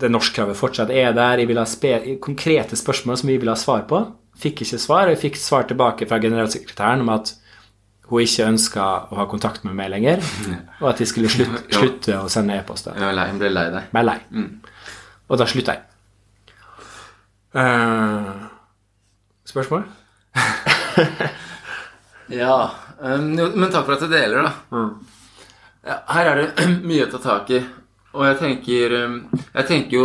[0.00, 1.38] det norskkravet fortsatt er der.
[1.38, 4.00] Jeg ville ha konkrete spørsmål som vi ville ha svar på.
[4.42, 5.06] Fikk ikke svar.
[5.06, 7.32] og Jeg fikk svar tilbake fra generalsekretæren om at
[8.10, 10.20] hun ikke ønska å ha kontakt med meg lenger,
[10.82, 12.98] og at jeg skulle slutte, slutte å sende e-poster.
[12.98, 13.96] Jeg ble lei, jeg ble lei deg.
[14.10, 14.18] Lei.
[15.30, 15.86] Og da slutta jeg.
[17.56, 18.50] Uh,
[19.48, 19.86] spørsmål?
[22.32, 24.80] Ja, um, men takk for at du deler, da.
[25.84, 27.60] Ja, her er det mye å ta tak i.
[28.12, 29.14] Og jeg tenker um,
[29.54, 30.02] Jeg tenker jo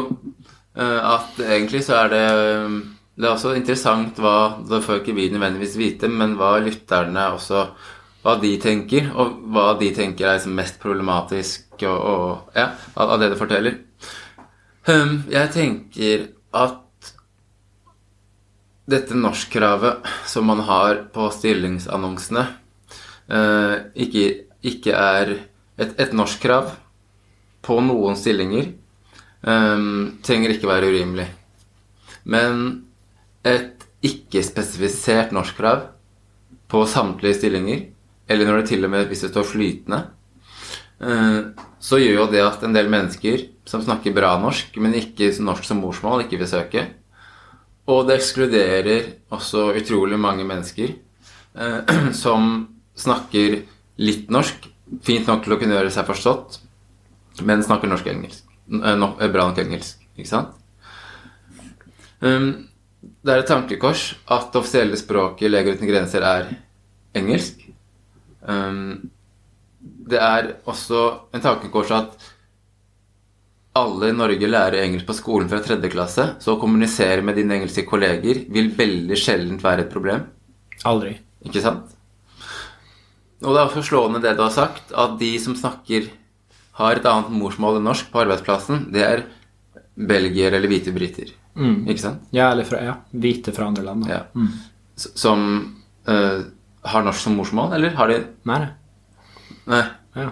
[0.80, 2.22] uh, at egentlig så er det
[2.64, 2.78] um,
[3.20, 7.66] Det er også interessant hva Det får ikke vi nødvendigvis vite, men hva lytterne også
[8.24, 13.12] Hva de tenker, og hva de tenker er liksom mest problematisk og, og Ja, av,
[13.12, 13.76] av det du forteller.
[14.88, 16.80] Um, jeg tenker at
[18.88, 22.44] dette norskkravet som man har på stillingsannonsene,
[23.28, 24.26] eh, ikke,
[24.64, 25.34] ikke er
[25.78, 26.72] et, et norskkrav
[27.68, 28.70] på noen stillinger
[29.44, 29.88] eh,
[30.24, 31.28] trenger ikke være urimelig.
[32.28, 32.64] Men
[33.48, 35.90] et ikke-spesifisert norskkrav
[36.72, 37.88] på samtlige stillinger,
[38.28, 40.00] eller når det til og med hvis det står flytende,
[41.04, 41.42] eh,
[41.80, 45.68] så gjør jo det at en del mennesker som snakker bra norsk, men ikke norsk
[45.68, 46.86] som morsmål, ikke vil søke.
[47.88, 50.92] Og det ekskluderer også utrolig mange mennesker
[51.56, 53.62] eh, som snakker
[54.04, 54.68] litt norsk,
[55.04, 56.60] fint nok til å kunne gjøre seg forstått,
[57.48, 58.44] men snakker norsk engelsk.
[58.68, 60.56] Eh, no, eh, bra nok engelsk, ikke sant?
[62.20, 66.50] Um, det er et tankekors at det offisielle språket i Leger uten grenser er
[67.16, 67.62] engelsk.
[68.42, 69.12] Um,
[69.80, 71.04] det er også
[71.36, 72.28] en tankekors at
[73.78, 77.58] alle i Norge lærer engelsk på skolen fra tredje klasse, så å kommunisere med dine
[77.58, 80.26] engelske kolleger vil veldig sjeldent være et problem.
[80.88, 81.16] Aldri.
[81.48, 81.94] Ikke sant?
[83.44, 86.10] Og det er også slående det du har sagt, at de som snakker
[86.78, 89.26] har et annet morsmål enn norsk på arbeidsplassen, det er
[89.98, 91.34] belgier eller hvite briter.
[91.58, 92.26] Ikke sant?
[92.36, 94.06] Ja, eller fra, ja, hvite fra andre land.
[94.10, 94.24] Ja.
[94.38, 94.52] Mm.
[94.98, 95.48] Som
[96.10, 96.44] uh,
[96.86, 98.60] har norsk som morsmål, eller har de nei.
[99.70, 99.84] Nei.
[100.18, 100.30] Ja.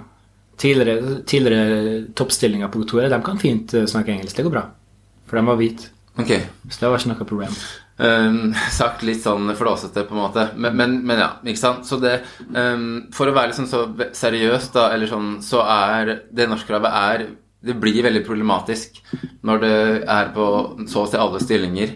[0.58, 4.38] Tidligere, tidligere toppstillinger på kontoret de kan fint eh, snakke engelsk.
[4.38, 4.68] Det går bra.
[5.28, 5.91] For de var hvite.
[6.15, 6.46] Okay.
[6.70, 7.56] Så det var ikke noe problem.
[7.96, 10.46] Um, sagt litt sånn flåsete, på en måte.
[10.56, 11.88] Men, men, men ja, ikke sant.
[11.88, 12.22] Så det
[12.56, 17.26] um, For å være liksom så seriøs, da, eller sånn, så er det norskkravet er
[17.65, 19.02] Det blir veldig problematisk
[19.46, 19.76] når det
[20.12, 20.46] er på
[20.91, 21.91] så å si alle stillinger,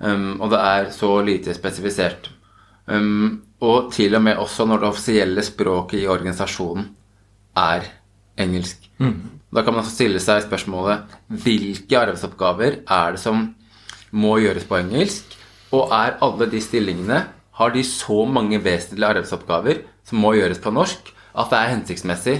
[0.00, 2.30] um, og det er så lite spesifisert.
[3.64, 6.86] Og til og med også når det offisielle språket i organisasjonen
[7.56, 7.86] er
[8.40, 8.88] engelsk.
[9.54, 13.54] Da kan man stille seg spørsmålet hvilke arbeidsoppgaver er det som
[14.14, 15.36] må gjøres på engelsk,
[15.74, 20.72] og er alle de stillingene har de så mange vesentlige arbeidsoppgaver som må gjøres på
[20.74, 22.36] norsk, at det er hensiktsmessig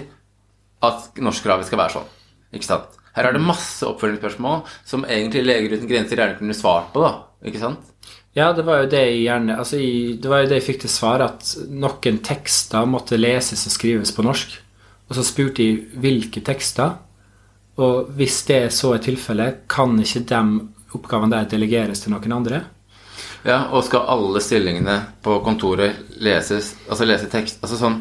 [0.85, 2.13] at norskkravet skal være sånn.
[2.55, 2.99] Ikke sant?
[3.15, 7.13] Her er det masse oppfølgingsspørsmål som egentlig Leger uten grenser gjerne kunne svart på, da.
[7.47, 7.93] Ikke sant?
[8.35, 10.91] Ja, det var jo det jeg gjerne altså, Det var jo det jeg fikk til
[10.91, 14.57] svar, at noen tekster måtte leses og skrives på norsk.
[15.09, 16.97] Og så spurte de hvilke tekster.
[17.83, 20.41] Og hvis det så er tilfellet, kan ikke de
[20.95, 22.63] oppgavene der delegeres til noen andre?
[23.45, 27.99] Ja, og skal alle stillingene på kontoret leses, altså lese tekst Altså sånn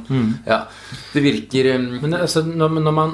[0.48, 0.62] Ja.
[1.12, 3.12] Det virker um, Men altså, når, når man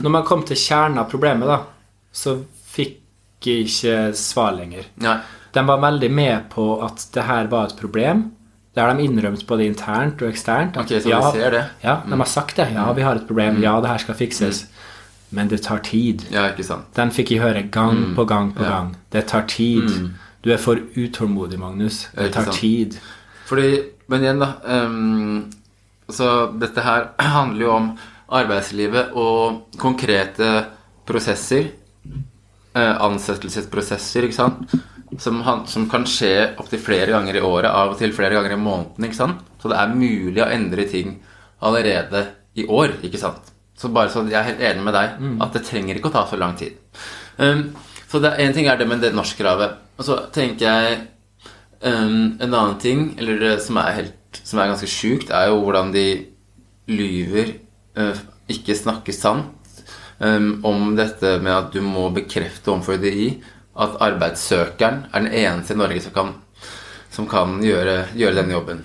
[0.00, 1.60] Når man kom til kjernen av problemet, da,
[2.10, 2.38] så
[2.74, 4.88] fikk jeg ikke svar lenger.
[5.04, 5.18] Nei.
[5.54, 8.24] De var veldig med på at det her var et problem.
[8.74, 10.76] Det har de innrømt både internt og eksternt.
[10.80, 11.64] Ok, så vi ser det.
[11.84, 12.68] Ja, de har sagt det.
[12.74, 13.60] Ja, vi har et problem.
[13.62, 14.64] Ja, det her skal fikses.
[15.30, 16.24] Men det tar tid.
[16.30, 16.88] Ja, ikke sant.
[16.94, 18.68] Den fikk jeg høre gang på gang på Ja.
[18.70, 18.96] gang.
[19.12, 20.10] Det tar tid.
[20.42, 22.08] Du er for utålmodig, Magnus.
[22.16, 22.98] Det tar tid.
[23.46, 25.50] Fordi, men igjen, da Um,
[26.10, 30.66] Så dette her handler jo om arbeidslivet og konkrete
[31.06, 31.70] prosesser.
[32.74, 34.74] eh, ansettelsesprosesser, ikke sant.
[35.18, 38.56] Som, han, som kan skje opptil flere ganger i året, av og til flere ganger
[38.56, 39.08] i måneden.
[39.08, 39.42] ikke sant?
[39.62, 41.18] Så det er mulig å endre ting
[41.64, 42.26] allerede
[42.58, 43.52] i år, ikke sant?
[43.78, 46.26] Så bare så jeg er helt enig med deg at det trenger ikke å ta
[46.30, 46.76] så lang tid.
[47.38, 47.72] Um,
[48.10, 49.80] så en ting er det med det norskkravet.
[49.98, 51.00] Og så tenker jeg
[51.82, 55.60] um, En annen ting, eller det som er, helt, som er ganske sjukt, er jo
[55.64, 56.06] hvordan de
[56.90, 57.56] lyver,
[57.98, 58.14] uh,
[58.50, 59.50] ikke snakker sant,
[60.20, 63.02] um, om dette med at du må bekrefte overfor
[63.74, 66.34] at arbeidssøkeren er den eneste i Norge som kan,
[67.10, 68.82] som kan gjøre, gjøre den jobben.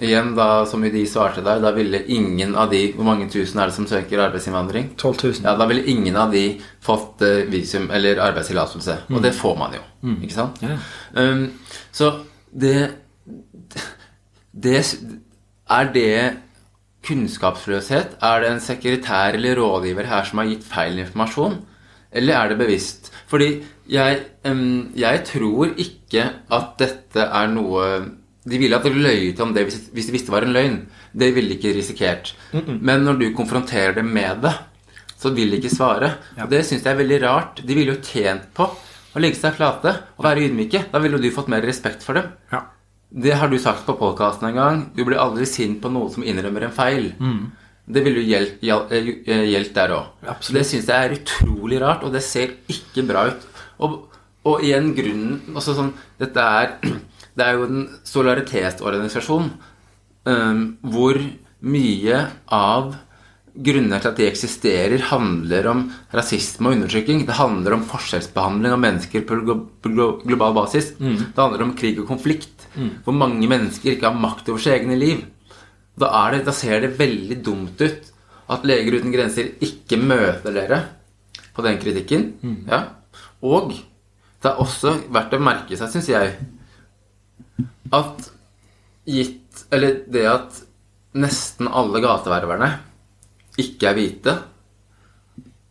[0.00, 3.68] Igjen, da, som UDI svarte der, da ville ingen av de Hvor mange tusen er
[3.68, 4.94] det som søker arbeidsinnvandring?
[4.96, 5.34] 12 000.
[5.44, 8.96] Ja, Da ville ingen av de fått eh, visum eller arbeidstillatelse.
[9.12, 9.82] Og det får man jo.
[10.14, 10.62] Ikke sant?
[10.64, 10.80] Yeah.
[11.12, 11.44] Um,
[11.92, 12.94] så det
[14.52, 14.80] Det
[15.68, 16.36] Er det
[17.04, 18.16] kunnskapsløshet?
[18.22, 21.60] Er det en sekretær eller rådgiver her som har gitt feil informasjon?
[22.12, 23.10] Eller er det bevisst?
[23.30, 23.48] Fordi
[23.88, 24.18] jeg,
[25.02, 27.86] jeg tror ikke at dette er noe
[28.44, 30.76] De ville at du løyet om det hvis, de visste det var en løgn.
[31.14, 32.34] Det ville de ikke risikert.
[32.52, 34.52] Men når du konfronterer dem med det,
[35.22, 36.16] så vil de ikke svare.
[36.36, 36.48] Ja.
[36.50, 37.62] det syns jeg er veldig rart.
[37.62, 38.66] De ville jo tjent på
[39.12, 40.86] å legge seg flate og være ydmyke.
[40.90, 42.32] Da ville du fått mer respekt for dem.
[42.50, 42.64] Ja.
[43.12, 44.78] Det har du sagt på podkasten en gang.
[44.96, 47.12] Du blir aldri sint på noen som innrømmer en feil.
[47.88, 50.04] Det ville jo gjeldt, gjel- eh, gjeldt der òg.
[50.54, 53.46] Det syns jeg er utrolig rart, og det ser ikke bra ut.
[53.82, 53.96] Og,
[54.46, 56.76] og igjen grunnen også sånn, Dette er
[57.36, 59.46] Det er jo en solidaritetsorganisasjon
[60.28, 61.16] um, hvor
[61.64, 62.18] mye
[62.52, 62.94] av
[63.52, 65.80] grunnene til at de eksisterer, handler om
[66.12, 67.24] rasisme og undertrykking.
[67.28, 70.92] Det handler om forskjellsbehandling av mennesker på glo glo global basis.
[70.98, 72.66] Det handler om krig og konflikt.
[73.04, 75.24] Hvor mange mennesker ikke har makt over sitt egne liv.
[75.98, 78.10] Da, det, da ser det veldig dumt ut
[78.52, 80.80] at Leger uten grenser ikke møter dere
[81.52, 82.28] på den kritikken.
[82.68, 82.82] Ja.
[83.44, 83.74] Og
[84.42, 86.34] det er også verdt å merke seg, syns jeg,
[87.92, 88.30] at
[89.06, 89.38] gitt
[89.74, 90.58] Eller det at
[91.18, 92.68] nesten alle gateververne
[93.60, 94.32] ikke er hvite,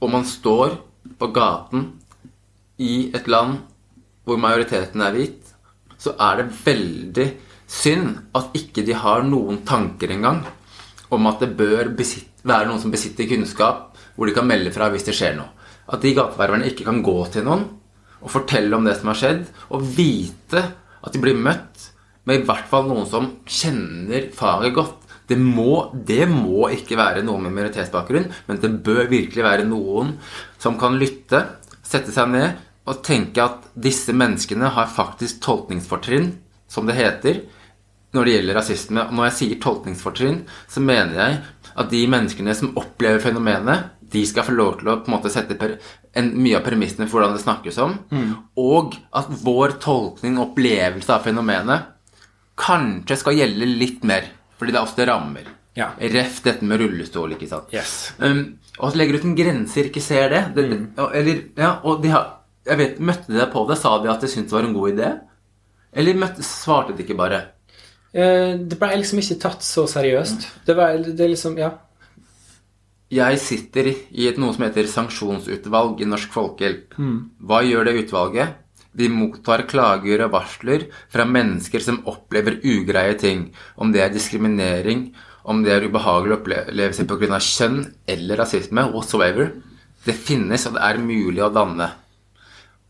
[0.02, 0.76] og man står
[1.18, 1.88] på gaten
[2.82, 3.60] i et land
[4.26, 5.50] hvor majoriteten er hvit,
[5.98, 7.26] så er det veldig
[7.72, 10.44] synd at ikke de har noen tanker engang
[11.12, 15.06] om at det bør være noen som besitter kunnskap, hvor de kan melde fra hvis
[15.08, 15.52] det skjer noe.
[15.92, 17.66] At de gateververne ikke kan gå til noen
[18.22, 20.62] og fortelle om det som har skjedd, og vite
[21.02, 21.88] at de blir møtt
[22.30, 24.98] med i hvert fall noen som kjenner faget godt.
[25.32, 30.18] Det må, det må ikke være noen med minoritetsbakgrunn, men det bør virkelig være noen
[30.62, 31.46] som kan lytte,
[31.82, 36.34] sette seg ned og tenke at disse menneskene har faktisk tolkningsfortrinn,
[36.72, 37.42] som det heter,
[38.16, 39.06] når det gjelder rasisme.
[39.08, 41.40] Og når jeg sier tolkningsfortrinn, så mener jeg
[41.72, 45.32] at de menneskene som opplever fenomenet, de skal få lov til å på en måte
[45.32, 45.78] sette per,
[46.20, 47.94] en, mye av premissene for hvordan det snakkes om,
[48.60, 51.88] og at vår tolkning og opplevelse av fenomenet
[52.60, 54.28] kanskje skal gjelde litt mer,
[54.60, 55.48] fordi det er det rammer.
[55.80, 55.94] Ja.
[55.96, 57.72] Ref dette med rullestol, ikke sant.
[57.72, 58.12] Yes.
[58.20, 60.42] Um, og at Legger uten grenser ikke ser det.
[60.58, 60.68] det
[61.00, 62.28] og, eller, ja, og de har,
[62.68, 63.80] jeg vet, Møtte de deg på det?
[63.80, 65.12] Sa de at de syntes det var en god idé?
[65.92, 67.42] Eller møtte, svarte de ikke bare?
[68.14, 70.50] Eh, det ble liksom ikke tatt så seriøst.
[70.68, 71.72] Det var det liksom Ja.
[73.12, 76.96] Jeg sitter i et noe som heter sanksjonsutvalg i Norsk Folkehjelp.
[77.44, 78.54] Hva gjør det utvalget?
[78.96, 83.52] De mottar klager og varsler fra mennesker som opplever ugreie ting.
[83.78, 87.40] Om det er diskriminering, om det er ubehagelige opplevelser pga.
[87.40, 89.52] kjønn eller rasisme, whatsoever.
[90.06, 91.92] Det finnes, og det er mulig å danne.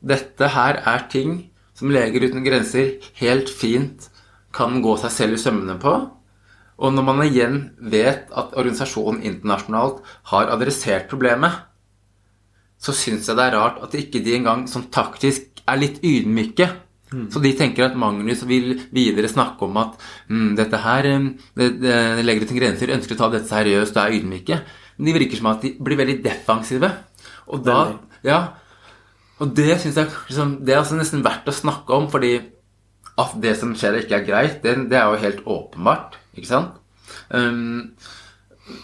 [0.03, 4.10] Dette her er ting som Leger uten grenser helt fint
[4.55, 5.95] kan gå seg selv i sømmene på.
[6.81, 7.57] Og når man igjen
[7.93, 11.67] vet at organisasjonen internasjonalt har adressert problemet,
[12.81, 16.69] så syns jeg det er rart at ikke de engang sånn taktisk er litt ydmyke.
[17.11, 19.97] Så de tenker at Magnus vil videre snakke om at
[20.31, 21.25] mm, dette her eh,
[21.59, 24.59] det, det, Leger uten grenser ønsker å ta dette seriøst og er ydmyke.
[24.95, 26.91] Men de virker som at de blir veldig defensive.
[27.51, 27.81] Og da
[28.23, 28.39] Ja.
[29.41, 32.35] Og det syns jeg liksom, Det er altså nesten verdt å snakke om, fordi
[33.19, 36.17] at det som skjer, ikke er greit, det, det er jo helt åpenbart.
[36.37, 36.77] Ikke sant?
[37.29, 37.91] Um,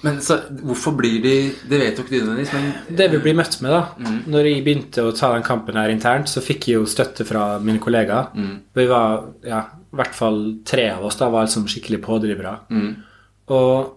[0.04, 1.34] men så hvorfor blir de
[1.70, 4.64] Det vet jo ikke du nødvendigvis, men Det vi blir møtt med, da Når jeg
[4.66, 8.34] begynte å ta den kampen her internt, så fikk jeg jo støtte fra mine kollegaer.
[8.76, 12.56] Vi var, ja, i hvert fall tre av oss da var liksom skikkelig pådrivere.
[13.56, 13.94] Og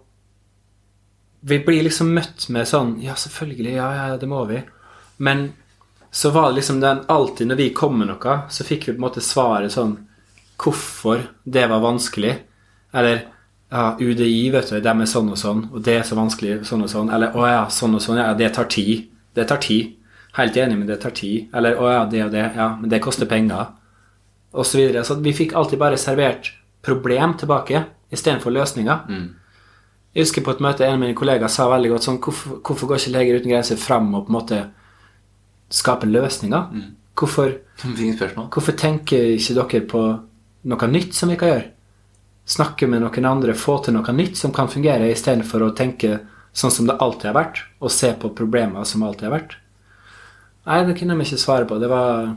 [1.40, 4.60] vi blir liksom møtt med sånn Ja, selvfølgelig, ja, ja, det må vi.
[5.18, 5.52] Men
[6.10, 8.98] så var det liksom den Alltid når vi kom med noe, så fikk vi på
[8.98, 9.96] en måte svaret sånn
[10.60, 12.34] Hvorfor det var vanskelig.
[12.92, 13.22] Eller
[13.70, 16.82] ja, UDI, vet du, de er sånn og sånn, og det er så vanskelig sånn
[16.84, 17.10] og sånn.
[17.14, 19.06] Eller å ja, sånn og sånn, ja, det tar tid.
[19.34, 19.96] Det tar tid.
[20.36, 21.48] Helt enig, men det tar tid.
[21.54, 23.76] Eller å ja, det og det, ja, men det koster penger.
[24.52, 25.04] og så videre.
[25.04, 29.04] Så vi fikk alltid bare servert problem tilbake istedenfor løsninger.
[30.14, 32.86] Jeg husker på et møte en av mine kollegaer sa veldig godt sånn Hvorfor, hvorfor
[32.90, 34.58] går ikke Leger uten grenser fram og på en måte
[35.70, 36.64] skape løsninger?
[37.14, 37.52] Hvorfor,
[38.50, 40.02] hvorfor tenker ikke dere på
[40.62, 41.68] noe nytt som vi kan gjøre?
[42.50, 46.18] Snakke med noen andre, få til noe nytt som kan fungere, istedenfor å tenke
[46.52, 49.56] sånn som det alltid har vært, og se på problemer som alltid har vært?
[50.66, 51.78] Nei, det kunne de ikke svare på.
[51.80, 52.36] Det var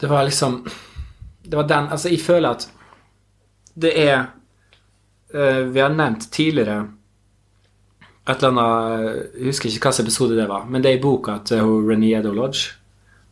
[0.00, 0.64] Det var liksom
[1.42, 2.68] Det var den Altså, jeg føler at
[3.74, 4.26] det er
[5.34, 6.88] eh, Vi har nevnt tidligere
[8.28, 11.38] et eller annet Jeg husker ikke hvilken episode det var, men det er i boka
[11.44, 12.79] til hun Renee Edo Lodge.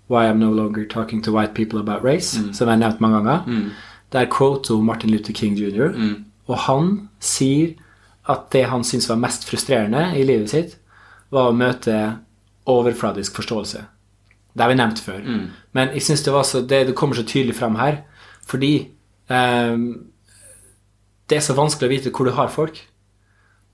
[0.09, 3.17] Why I'm no longer talking to white people about race, som jeg har nevnt mange
[3.17, 3.71] ganger.
[4.13, 5.91] Der quoter hun Martin Luther King jr.,
[6.49, 7.75] og han sier
[8.29, 10.79] at det han syntes var mest frustrerende i livet sitt,
[11.31, 12.19] var å møte
[12.67, 13.83] overfladisk forståelse.
[14.55, 15.21] Det har vi nevnt før.
[15.73, 18.03] Men jeg synes det, var så, det, det kommer så tydelig frem her,
[18.49, 18.89] fordi
[19.29, 20.09] um,
[21.29, 22.81] det er så vanskelig å vite hvor du har folk.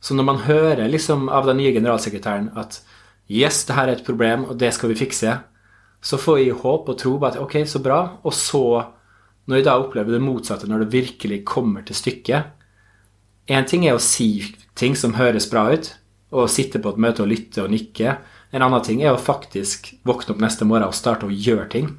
[0.01, 2.83] Så når man hører liksom av den nye generalsekretæren at
[3.31, 5.39] yes, det her er et problem, og det skal vi fikse,
[6.05, 8.01] så får jeg håp og tro på at ok, så bra.
[8.29, 8.65] Og så,
[9.49, 12.61] når jeg da opplever det motsatte, når det virkelig kommer til stykket
[13.53, 14.41] En ting er å si
[14.73, 15.91] ting som høres bra ut,
[16.33, 18.15] og sitte på et møte og lytte og nikke.
[18.57, 21.91] En annen ting er å faktisk våkne opp neste morgen og starte å gjøre ting.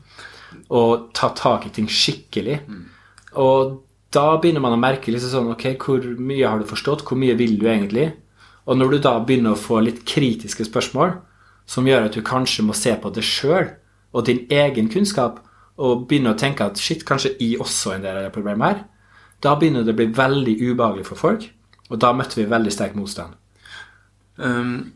[0.74, 2.58] Og ta tak i ting skikkelig.
[3.38, 3.78] Og
[4.16, 7.06] da begynner man å merke liksom sånn Ok, hvor mye har du forstått?
[7.06, 8.10] Hvor mye vil du egentlig?
[8.66, 11.20] Og når du da begynner å få litt kritiske spørsmål,
[11.70, 13.70] som gjør at du kanskje må se på det sjøl
[14.16, 15.42] og din egen kunnskap,
[15.76, 18.70] og begynner å tenke at shit, kanskje jeg også er en del av det problemet
[18.70, 18.84] her,
[19.44, 21.50] da begynner det å bli veldig ubehagelig for folk.
[21.92, 23.36] Og da møtte vi veldig sterk motstand.
[24.42, 24.96] Um,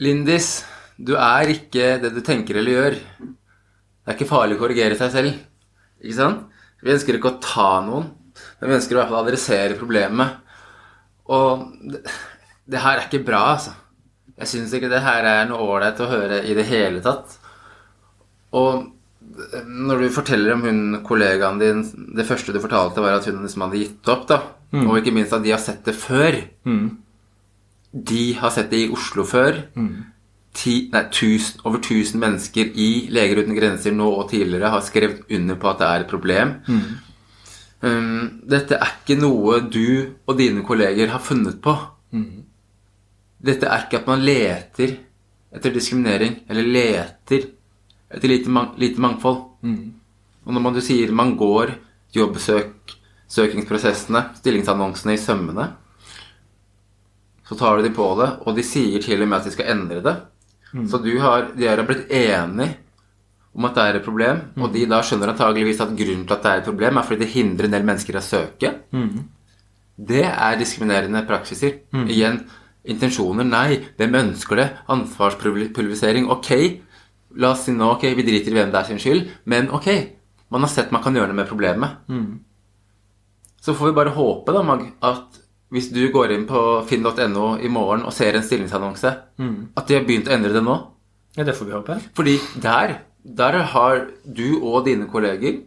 [0.00, 0.62] Lindis,
[0.96, 2.96] du er ikke det du tenker eller gjør.
[3.00, 5.34] Det er ikke farlig å korrigere seg selv.
[6.00, 6.46] Ikke sant?
[6.80, 8.06] Vi ønsker ikke å ta noen,
[8.60, 10.38] men vi ønsker i hvert fall å adressere problemet.
[11.30, 12.00] Og det,
[12.70, 13.74] det her er ikke bra, altså.
[14.40, 17.36] Jeg syns ikke det her er noe ålreit å høre i det hele tatt.
[18.52, 18.86] Og
[19.66, 21.82] når du forteller om hun kollegaen din
[22.16, 24.40] Det første du fortalte, var at hun liksom hadde gitt opp, da.
[24.86, 26.40] Og ikke minst at de har sett det før.
[27.92, 29.60] De har sett det i Oslo før.
[30.52, 35.22] Ti, nei, tusen, over 1000 mennesker i Leger uten grenser nå og tidligere har skrevet
[35.30, 36.56] under på at det er et problem.
[37.82, 41.76] Um, dette er ikke noe du og dine kolleger har funnet på.
[43.40, 44.96] Dette er ikke at man leter
[45.54, 47.46] etter diskriminering, eller leter
[48.10, 49.36] etter lite, lite mangfold.
[50.46, 51.70] Og når man, du sier man går
[52.16, 55.68] jobbsøkingsprosessene, stillingsannonsene i sømmene,
[57.48, 60.00] så tar de på det, og de sier til og med at de skal endre
[60.06, 60.16] det.
[60.86, 62.76] Så du har, de har blitt enige
[63.58, 66.42] om at det er et problem, og de da skjønner antageligvis at grunnen til at
[66.44, 68.70] det er et problem, er fordi det hindrer en del mennesker å søke.
[69.98, 71.72] Det er diskriminerende praksiser.
[72.06, 72.44] Igjen,
[72.86, 73.80] intensjoner, nei.
[73.98, 74.68] Hvem ønsker det?
[74.88, 76.50] Ansvarspulverisering, ok.
[77.38, 79.86] La oss si nå, ok, vi driter i hvem det er sin skyld, men ok.
[80.50, 82.00] Man har sett man kan gjøre noe med problemet.
[83.60, 85.38] Så får vi bare håpe, da, Mag, at
[85.70, 89.12] hvis du går inn på finn.no i morgen og ser en stillingsannonse,
[89.76, 90.74] at de har begynt å endre det nå.
[91.36, 91.98] Ja, det får vi håpe.
[92.18, 95.60] Fordi der, der har du og dine kolleger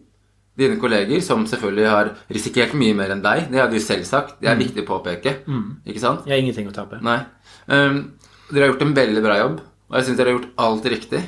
[0.53, 4.35] Dine kolleger, som selvfølgelig har risikert mye mer enn deg, det har du selv sagt.
[4.37, 5.31] Det er viktig å påpeke.
[5.89, 6.27] Ikke sant?
[6.27, 6.99] Jeg har ingenting å tape.
[7.01, 7.15] Nei.
[7.65, 8.11] Um,
[8.51, 9.55] dere har gjort en veldig bra jobb,
[9.89, 11.23] og jeg syns dere har gjort alt riktig.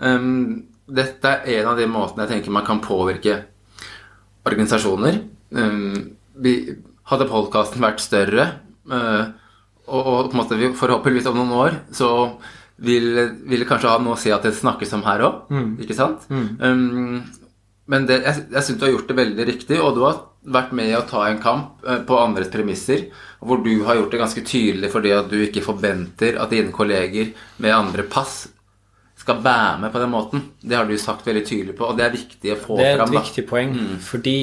[0.00, 3.36] Um, dette er en av de måtene jeg tenker man kan påvirke
[4.48, 5.20] organisasjoner.
[5.52, 6.54] Um, vi,
[7.10, 8.46] hadde podkasten vært større,
[8.90, 9.32] uh,
[9.90, 12.10] og, og på en måte vi, forhåpentligvis om noen år, så
[12.80, 13.18] vil,
[13.50, 15.50] vil kanskje ha noe å si at det snakkes om her òg.
[15.82, 16.28] Ikke sant?
[16.30, 17.20] Um,
[17.90, 20.22] men det, jeg, jeg syns du har gjort det veldig riktig, og du har
[20.54, 23.08] vært med å ta en kamp uh, på andres premisser,
[23.42, 27.34] hvor du har gjort det ganske tydelig fordi at du ikke forventer at dine kolleger
[27.58, 28.44] med andre pass
[29.30, 30.42] skal være med på den måten.
[30.62, 32.82] Det har du sagt veldig tydelig på, og det er viktig å få fram.
[32.82, 33.16] Det er et fram.
[33.16, 34.36] viktig poeng, fordi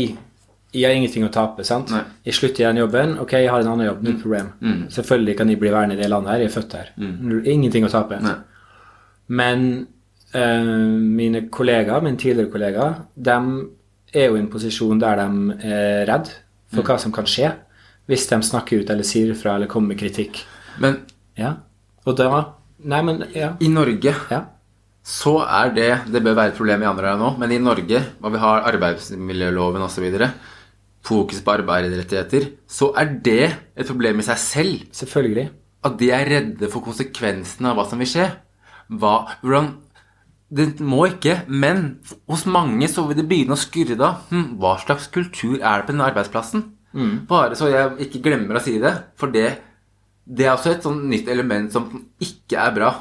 [0.73, 1.63] jeg har ingenting å tape.
[1.63, 1.91] sant?
[1.91, 2.03] Nei.
[2.27, 3.17] Jeg slutter i den jobben.
[3.23, 4.01] Ok, jeg har en annen jobb.
[4.03, 4.49] Null problem.
[4.93, 6.39] Selvfølgelig kan jeg bli værende i det landet her.
[6.43, 6.89] Jeg er født her.
[7.47, 8.19] Ingenting å tape.
[8.21, 8.35] Nei.
[9.27, 9.87] Men
[10.35, 13.37] øh, mine kollegaer, mine tidligere kollegaer, de
[14.13, 16.29] er jo i en posisjon der de er redd
[16.73, 17.53] for hva som kan skje
[18.07, 20.43] hvis de snakker ut eller sier fra eller kommer med kritikk.
[20.79, 21.01] Men
[21.37, 21.55] Ja.
[22.05, 23.55] Og da Nei, men Ja.
[23.59, 24.41] i Norge ja.
[25.07, 28.01] Så er det Det bør være et problem i andre land nå, men i Norge,
[28.19, 30.07] hvor vi har arbeidsmiljøloven osv.,
[31.07, 33.43] fokus på arbeiderrettigheter, så er det
[33.77, 34.81] et problem i seg selv.
[34.91, 35.45] Selvfølgelig.
[35.87, 38.25] At de er redde for konsekvensene av hva som vil skje.
[38.99, 39.69] Hva, hvordan,
[40.51, 44.17] det må ikke, men hos mange så vil det begynne å skurre da.
[44.33, 46.65] Hm, hva slags kultur er det på denne arbeidsplassen?
[47.29, 48.91] Bare så jeg ikke glemmer å si det.
[49.15, 49.47] For det,
[50.27, 51.87] det er også et sånn nytt element som
[52.19, 52.91] ikke er bra.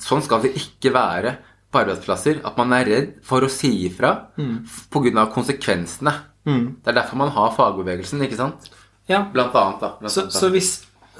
[0.00, 1.36] Sånn skal det ikke være
[1.70, 2.42] på arbeidsplasser.
[2.46, 5.26] At man er redd for å si ifra pga.
[5.34, 6.14] konsekvensene.
[6.44, 8.70] Det er derfor man har fagbevegelsen, ikke sant?
[9.10, 9.24] Ja.
[9.32, 9.94] Blant annet, da.
[10.00, 10.70] Blant Så, annet, så, hvis,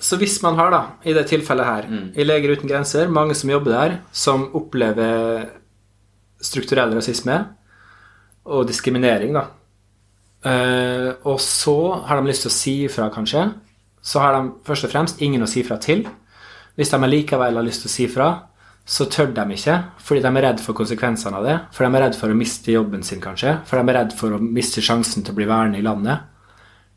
[0.01, 3.51] så hvis man har, da, i det tilfellet her, i Leger uten grenser, mange som
[3.51, 5.49] jobber der, som opplever
[6.41, 7.37] strukturell rasisme
[8.49, 9.49] og diskriminering, da.
[10.41, 13.51] Uh, og så har de lyst til å si ifra, kanskje.
[14.01, 16.07] Så har de først og fremst ingen å si fra til.
[16.79, 18.31] Hvis de likevel har lyst til å si fra,
[18.91, 21.57] så tør de ikke, fordi de er redd for konsekvensene av det.
[21.77, 23.61] For de er redd for å miste jobben sin, kanskje.
[23.69, 26.25] For de er redd for å miste sjansen til å bli værende i landet.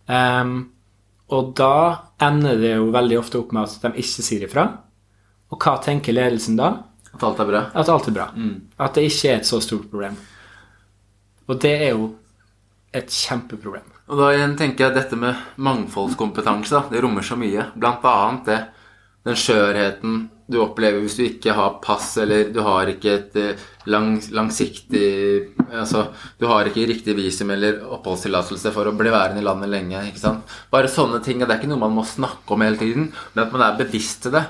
[0.09, 0.55] Um,
[1.29, 1.75] og da
[2.25, 4.65] ender det jo veldig ofte opp med at de ikke sier ifra.
[5.53, 6.71] Og hva tenker ledelsen da?
[7.13, 7.63] At alt er bra.
[7.77, 8.27] At alt er bra.
[8.81, 10.17] At det ikke er et så stort problem.
[11.45, 12.09] Og det er jo
[12.93, 13.85] et kjempeproblem.
[14.09, 17.69] Og da igjen tenker jeg at dette med mangfoldskompetanse, det rommer så mye.
[17.77, 18.61] Blant annet det,
[19.29, 23.61] den skjørheten du opplever hvis du ikke har pass, eller du har ikke et eh,
[23.91, 25.03] lang, langsiktig
[25.73, 26.05] Altså,
[26.37, 30.01] du har ikke riktig visum eller oppholdstillatelse for å bli værende i landet lenge.
[30.09, 30.57] ikke sant?
[30.73, 31.39] Bare sånne ting.
[31.41, 34.25] Det er ikke noe man må snakke om hele tiden, men at man er bevisst
[34.25, 34.43] til det.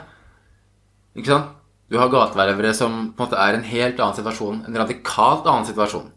[1.15, 1.53] Ikke sant?
[1.91, 4.63] Du har gateververe som på en måte er en helt annen situasjon.
[4.67, 6.09] En radikalt annen situasjon.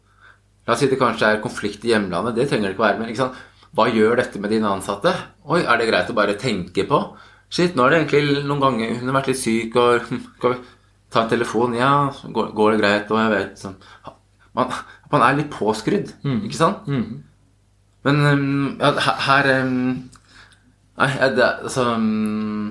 [0.67, 2.35] La oss si det kanskje er konflikt i hjemlandet.
[2.39, 2.99] Det trenger det ikke være.
[3.03, 3.45] Men ikke sant?
[3.77, 5.13] hva gjør dette med dine ansatte?
[5.53, 7.01] Oi, er det greit å bare tenke på?
[7.57, 10.59] Shit, nå er det egentlig noen ganger hun har vært litt syk, og skal vi
[11.15, 11.77] ta en telefon?
[11.79, 11.93] Ja,
[12.37, 13.13] går, går det greit?
[13.15, 13.79] Og jeg vet sånn
[14.57, 14.73] man,
[15.13, 16.13] man er litt påskrudd,
[16.49, 16.85] ikke sant?
[18.07, 18.93] Men um, ja,
[19.27, 20.11] her, um,
[20.97, 22.71] Nei, ja, det, altså um,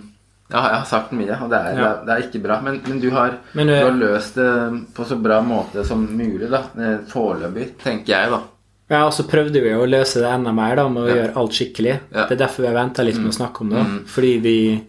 [0.49, 2.57] ja, jeg har sagt mye, og det er, det er, det er ikke bra.
[2.65, 4.49] Men, men, du, har, Men, du du, har løst det
[4.97, 6.63] på så bra måte som mulig, da.
[6.77, 8.41] eh, Foreløpig, tenker jeg, da.
[8.89, 11.15] Ja, og så prøvde vi å løse det enda mer da, med å Ja.
[11.15, 11.99] gjøre alt skikkelig.
[12.13, 12.25] Ja.
[12.27, 13.85] Det er derfor vi har venta litt med å snakke om det.
[14.07, 14.81] Fordi vi,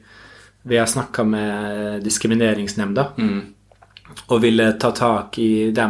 [0.69, 3.41] vi har snakka med Diskrimineringsnemnda Mm.
[4.29, 5.87] og ville ta tak i de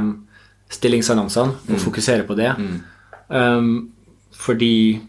[0.71, 2.55] stillingsannonsene og fokusere på det.
[3.29, 3.91] Um,
[4.33, 5.01] fordi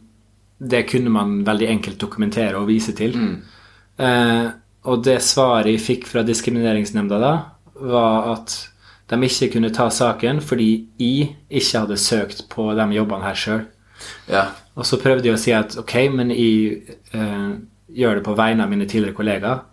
[0.59, 3.13] det kunne man veldig enkelt dokumentere og vise til.
[3.99, 4.49] Uh,
[4.85, 7.33] og det svaret jeg fikk fra Diskrimineringsnemnda da,
[7.79, 8.67] var at
[9.07, 13.65] de ikke kunne ta saken fordi jeg ikke hadde søkt på de jobbene her sjøl.
[14.29, 14.45] Ja.
[14.77, 17.53] Og så prøvde jeg å si at ok, men jeg eh,
[17.97, 19.63] gjør det på vegne av mine tidligere kollegaer,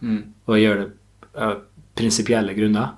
[0.46, 0.90] og jeg gjør det
[1.34, 1.58] av
[1.98, 2.94] prinsipielle grunner,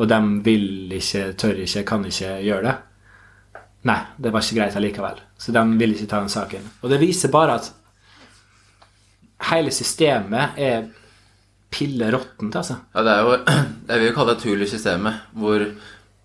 [0.00, 2.76] og de vil ikke, tør ikke, kan ikke gjøre det.
[3.90, 5.20] Nei, det var ikke greit allikevel.
[5.40, 6.64] Så de vil ikke ta den saken.
[6.80, 7.70] Og det viser bare at
[9.50, 10.88] hele systemet er
[11.70, 12.80] pille råttent, altså.
[12.94, 13.38] Ja, det er jo
[13.90, 15.64] Jeg vil vil kalle et hull i systemet, hvor,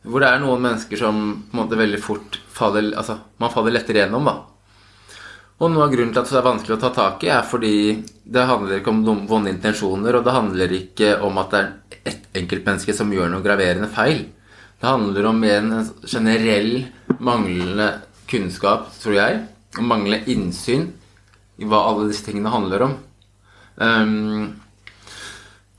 [0.06, 3.76] hvor det er noen mennesker som på en måte veldig fort faller Altså, man faller
[3.76, 4.36] lettere gjennom, da.
[5.56, 7.76] Og noe av grunnen til at det er vanskelig å ta tak i, er fordi
[8.28, 12.26] det handler ikke om vonde intensjoner, og det handler ikke om at det er ett
[12.42, 14.26] enkeltmenneske som gjør noe graverende feil.
[14.82, 15.72] Det handler om en
[16.04, 16.74] generell
[17.24, 17.88] manglende
[18.28, 19.40] kunnskap, tror jeg,
[19.78, 20.90] og manglende innsyn
[21.56, 22.98] i hva alle disse tingene handler om.
[23.80, 24.52] Ehm,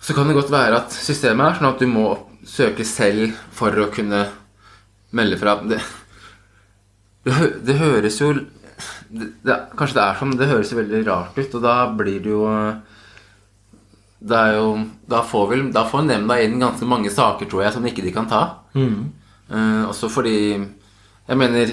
[0.06, 2.06] så kan det godt være at systemet er sånn at du må
[2.46, 4.20] søke selv for å kunne
[5.16, 5.56] melde fra.
[5.66, 5.80] Det,
[7.66, 11.56] det, høres jo det, det, Kanskje det er sånn, det høres jo veldig rart ut,
[11.58, 12.44] og da blir det jo
[14.26, 14.68] det er jo,
[15.10, 18.12] da får, vel, da får nemnda inn ganske mange saker, tror jeg, som ikke de
[18.14, 18.42] kan ta.
[19.50, 21.70] Eh, også fordi Jeg mener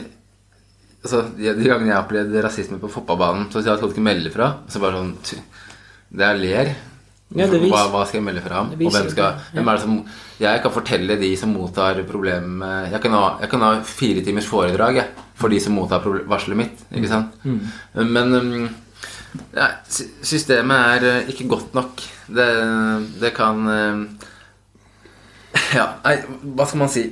[1.01, 4.05] altså, De, de gangene jeg opplevde rasisme på fotballbanen, så sier jeg at folk ikke
[4.05, 4.49] melde fra.
[4.69, 5.15] Så bare sånn
[6.13, 6.73] Det er ler.
[7.33, 8.69] Ja, det hva, hva skal jeg melde fra om?
[8.73, 9.95] det Og hvem skal hvem er det som
[10.43, 14.49] Jeg kan fortelle de som mottar problemet Jeg kan ha, jeg kan ha fire timers
[14.49, 16.83] foredrag jeg, for de som mottar varselet mitt.
[16.93, 17.33] Ikke sant?
[17.95, 18.67] Men um,
[19.55, 19.71] ja,
[20.21, 22.05] systemet er eh, ikke godt nok.
[22.27, 22.47] Det,
[23.21, 24.29] det kan eh,
[25.79, 26.17] Ja, nei,
[26.53, 27.07] hva skal man si?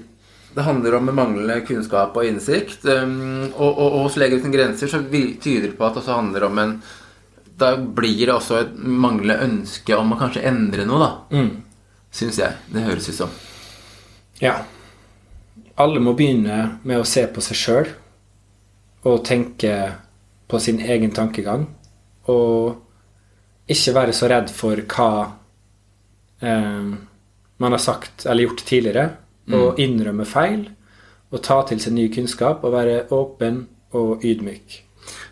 [0.51, 2.85] Det handler om manglende kunnskap og innsikt.
[2.85, 6.17] Um, og, og, og hos Leger uten grenser så tyder det på at det også
[6.19, 6.75] handler om en
[7.61, 11.11] Da blir det også et manglende ønske om å kanskje endre noe, da.
[12.11, 12.57] Syns jeg.
[12.73, 13.33] Det høres ut som.
[14.41, 14.55] Ja.
[15.79, 17.91] Alle må begynne med å se på seg sjøl
[19.07, 19.75] og tenke
[20.49, 21.67] på sin egen tankegang.
[22.29, 25.11] Og ikke være så redd for hva
[26.41, 26.91] eh,
[27.61, 29.09] man har sagt eller gjort tidligere.
[29.51, 30.69] Og innrømme feil
[31.31, 33.65] og ta til seg ny kunnskap og være åpen
[33.97, 34.77] og ydmyk.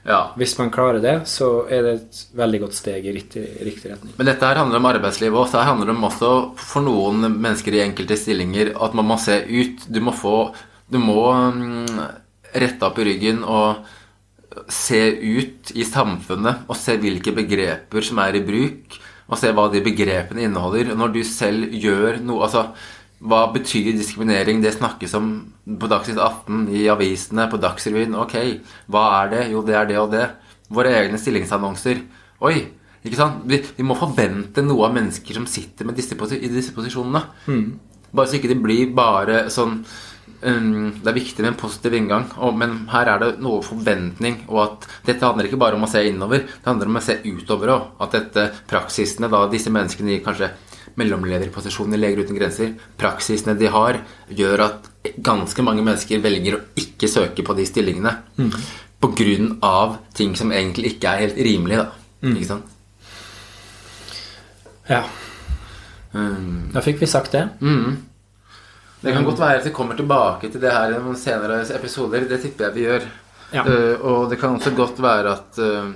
[0.08, 0.20] Ja.
[0.40, 4.16] Hvis man klarer det, så er det et veldig godt steg i riktig, riktig retning.
[4.18, 5.52] Men dette her handler om arbeidslivet òg.
[5.52, 6.32] Det handler om også
[6.62, 9.86] for noen mennesker i enkelte stillinger at man må se ut.
[9.92, 10.52] Du må få
[10.90, 11.22] Du må
[11.54, 12.00] mm,
[12.58, 13.84] rette opp i ryggen og
[14.74, 18.98] se ut i samfunnet og se hvilke begreper som er i bruk,
[19.30, 20.96] og se hva de begrepene inneholder.
[20.98, 22.72] Når du selv gjør noe Altså,
[23.20, 24.62] hva betyr diskriminering?
[24.64, 25.32] Det snakkes om
[25.80, 28.16] på Dagsnytt 18, i avisene, på Dagsrevyen.
[28.16, 28.36] Ok,
[28.88, 29.42] hva er det?
[29.52, 30.26] Jo, det er det og det.
[30.72, 32.00] Våre egne stillingsannonser.
[32.48, 32.56] Oi,
[33.04, 33.44] ikke sant?
[33.50, 37.26] Vi, vi må forvente noe av mennesker som sitter disse, i disse posisjonene.
[38.16, 42.26] Bare så ikke det blir bare sånn um, Det er viktig med en positiv inngang,
[42.40, 44.46] og, men her er det noe forventning.
[44.48, 47.20] Og at dette handler ikke bare om å se innover, det handler om å se
[47.28, 47.94] utover òg.
[48.00, 50.54] At dette praksisene, da, disse menneskene gir kanskje
[51.00, 54.90] mellomlederposisjonen i Leger uten grenser, praksisene de har, gjør at
[55.24, 58.16] ganske mange mennesker velger å ikke søke på de stillingene.
[58.40, 58.52] Mm.
[59.64, 61.88] Av ting som egentlig ikke er helt rimelig, da.
[62.26, 62.36] Mm.
[62.36, 62.76] Ikke sant?
[64.90, 65.04] Ja.
[66.12, 67.46] Um, da fikk vi sagt det.
[67.62, 67.96] Mm.
[69.00, 72.28] Det kan godt være at vi kommer tilbake til det her i noen senere episoder.
[72.28, 73.08] Det tipper jeg vi gjør.
[73.56, 73.64] Ja.
[73.64, 75.94] Uh, og det kan også godt være at uh,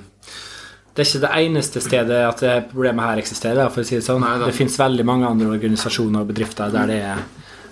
[0.94, 3.70] det er ikke det eneste stedet at det problemet her eksisterer.
[3.74, 4.22] for å si Det sånn.
[4.22, 7.24] Nei, det fins veldig mange andre organisasjoner og bedrifter der det er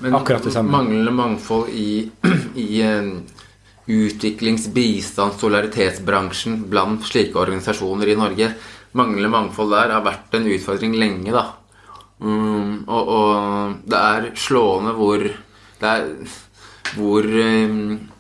[0.02, 0.72] Men akkurat det samme.
[0.72, 2.10] Manglende mangfold i,
[2.56, 2.82] i
[3.92, 8.54] utviklings-, bistands-, solidaritetsbransjen blant slike organisasjoner i Norge
[8.92, 11.46] Manglende mangfold der har vært en utfordring lenge, da.
[12.20, 16.04] Um, og, og, det er slående hvor Det er
[16.92, 18.11] hvor um,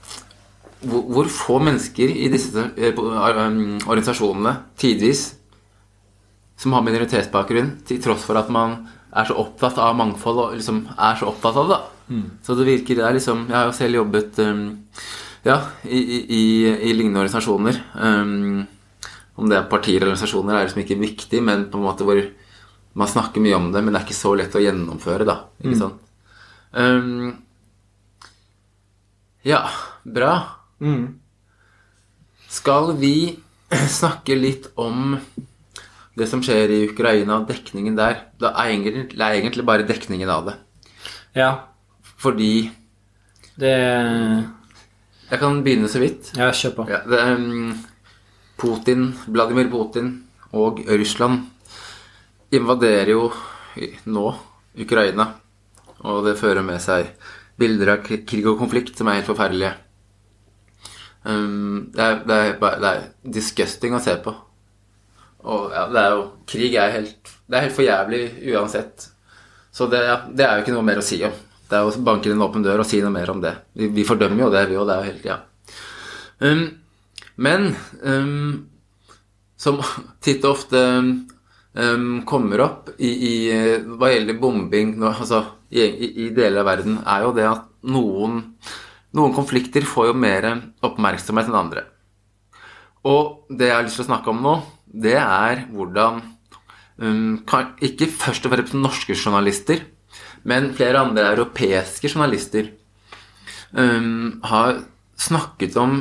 [0.82, 3.02] hvor, hvor, få mennesker i disse uh,
[3.86, 5.28] organisasjonene tidvis
[6.62, 10.84] som har minoritetsbakgrunn, til tross for at man er så opptatt av mangfold og liksom
[10.94, 11.80] er så opptatt av det.
[12.12, 12.28] Mm.
[12.46, 14.62] Så det virker det er liksom Jeg har jo selv jobbet um,
[15.48, 16.44] ja, i, i,
[16.90, 17.82] i, lignende organisasjoner.
[17.96, 18.62] Um,
[19.40, 22.22] om det er partier eller organisasjoner, er liksom ikke viktig, men på en måte hvor
[23.00, 25.38] man snakker mye om det, men det er ikke så lett å gjennomføre, da.
[25.64, 25.82] Ikke mm.
[25.82, 25.98] sant?
[26.72, 27.32] Um,
[29.48, 29.64] ja,
[30.06, 30.34] bra.
[30.82, 31.20] Mm.
[32.52, 33.16] Skal vi
[34.00, 35.16] snakke litt om
[36.18, 38.26] det som skjer i Ukraina, dekningen der?
[38.42, 40.58] Det er egentlig, det er egentlig bare dekningen av det.
[41.38, 41.52] Ja.
[42.22, 42.72] Fordi
[43.62, 43.72] Det
[45.32, 46.34] Jeg kan begynne så vidt.
[46.36, 46.86] Ja, kjør på.
[46.90, 47.72] Ja, det, um,
[48.58, 51.46] Putin, Vladimir Putin og Russland
[52.52, 53.30] invaderer jo
[54.06, 54.26] nå
[54.76, 55.30] Ukraina.
[56.04, 57.14] Og det fører med seg
[57.60, 59.72] bilder av krig og konflikt som er helt forferdelige.
[61.24, 63.04] Um, det, er, det, er, det, er,
[63.38, 64.34] disgusting å se på.
[65.52, 68.22] Og ja, det er jo Krig er helt Det er helt for jævlig
[68.54, 69.08] uansett.
[69.74, 70.02] Så det,
[70.38, 71.34] det er jo ikke noe mer å si om.
[71.70, 73.54] Det er å banke inn en åpen dør og si noe mer om det.
[73.78, 74.90] Vi, vi fordømmer jo det, vi òg.
[74.90, 75.40] Det er jo helt Ja.
[76.42, 76.64] Um,
[77.42, 77.68] men
[78.02, 78.72] um,
[79.62, 79.78] som
[80.24, 80.82] titt og ofte
[82.28, 83.36] kommer opp i, i,
[83.96, 85.40] hva gjelder bombing altså,
[85.72, 88.42] i, i, deler av verden, er jo det at noen,
[89.18, 90.48] noen konflikter får jo mer
[90.86, 91.86] oppmerksomhet enn andre.
[93.08, 94.56] Og det jeg har lyst til å snakke om nå,
[94.86, 96.22] det er hvordan
[97.02, 99.82] um, kan, Ikke først og fremst norske journalister,
[100.44, 102.72] men flere andre europeiske journalister
[103.72, 104.84] um, har
[105.22, 106.00] snakket om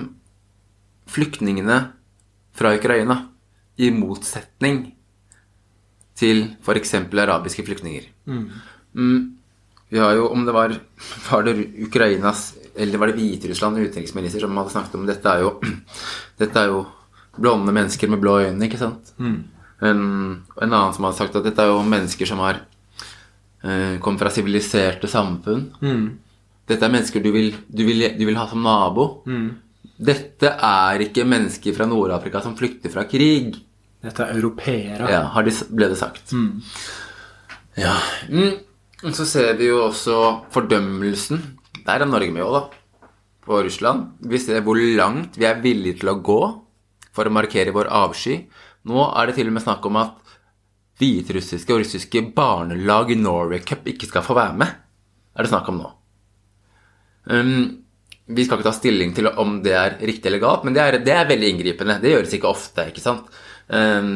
[1.11, 1.81] flyktningene
[2.57, 3.17] fra Ukraina
[3.81, 4.83] i motsetning
[6.21, 6.95] til f.eks.
[7.01, 8.09] arabiske flyktninger.
[8.29, 8.49] Mm.
[8.95, 9.21] Um,
[9.91, 10.77] vi har jo, om det var,
[11.27, 11.57] var det
[11.87, 15.55] Ukrainas eller var det Hviterussland utenriksminister som hadde snakket om dette er jo,
[16.41, 16.83] dette er jo
[17.41, 19.13] blonde mennesker med blå øyne, ikke sant?
[19.21, 19.39] Mm.
[19.81, 20.03] En,
[20.61, 22.63] en, annen som hadde sagt at dette er jo mennesker som har
[23.65, 25.69] eh, kommet fra siviliserte samfunn.
[25.81, 26.07] Mm.
[26.71, 29.09] Dette er mennesker du vil, du vil, du vil ha som nabo.
[29.29, 29.51] Mm.
[30.01, 33.57] Dette er ikke mennesker fra Nord-Afrika som flykter fra krig.
[34.01, 35.09] Dette er europeere.
[35.13, 36.33] Ja, de, ble det sagt.
[36.33, 36.61] Mm.
[37.81, 37.97] Ja.
[38.33, 38.61] Mm.
[39.17, 40.17] Så ser vi jo også
[40.53, 41.41] fordømmelsen.
[41.87, 43.09] Der er Norge med òg, da.
[43.45, 44.19] På Russland.
[44.21, 46.41] Vi ser hvor langt vi er villige til å gå
[47.15, 48.43] for å markere vår avsky.
[48.89, 50.37] Nå er det til og med snakk om at
[51.01, 54.75] hviterussiske og russiske barnelag i Norway Cup ikke skal få være med.
[55.35, 55.93] Er det snakk om nå.
[57.31, 57.55] Um,
[58.31, 60.99] vi skal ikke ta stilling til om det er riktig eller galt, men det er,
[61.05, 61.99] det er veldig inngripende.
[62.03, 63.31] Det gjøres ikke ofte, ikke sant.
[63.69, 64.13] Um,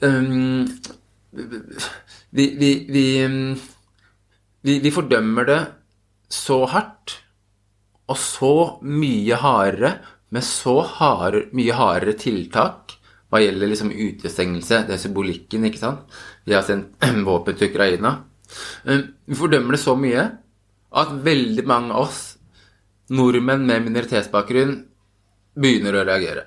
[0.00, 0.66] um,
[2.36, 3.06] vi, vi, vi,
[4.66, 5.60] vi, fordømmer det
[6.32, 7.16] så hardt
[8.10, 8.54] og så
[8.86, 9.96] mye hardere
[10.34, 12.96] med så hard, mye hardere tiltak
[13.30, 16.18] hva gjelder liksom utestengelse, det er symbolikken, ikke sant.
[16.46, 18.12] Vi har sendt våpen til Ukraina.
[18.86, 20.28] Vi fordømmer det så mye
[20.96, 22.20] at veldig mange av oss
[23.10, 24.76] nordmenn med minoritetsbakgrunn
[25.58, 26.46] begynner å reagere.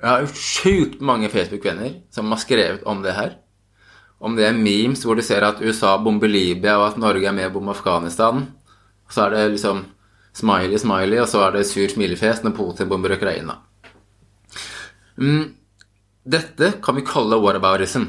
[0.00, 3.36] Jeg har sjukt mange Facebook-venner som har skrevet om det her.
[4.20, 7.36] Om det er memes hvor du ser at USA bomber Libya, og at Norge er
[7.36, 8.46] med å bombe Afghanistan.
[9.12, 9.84] Så er det liksom
[10.36, 13.58] smiley, smiley, og så er det sur smilefjes når Putin bomber Ukraina.
[15.16, 15.52] Mm,
[16.26, 18.08] dette kan vi kalle whataboutism.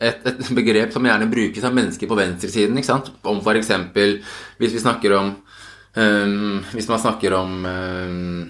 [0.00, 2.78] Et, et begrep som gjerne brukes av mennesker på venstresiden.
[2.78, 3.10] ikke sant?
[3.26, 3.74] Om f.eks.
[4.56, 5.34] hvis vi snakker om
[5.94, 8.46] um, Hvis man snakker om um,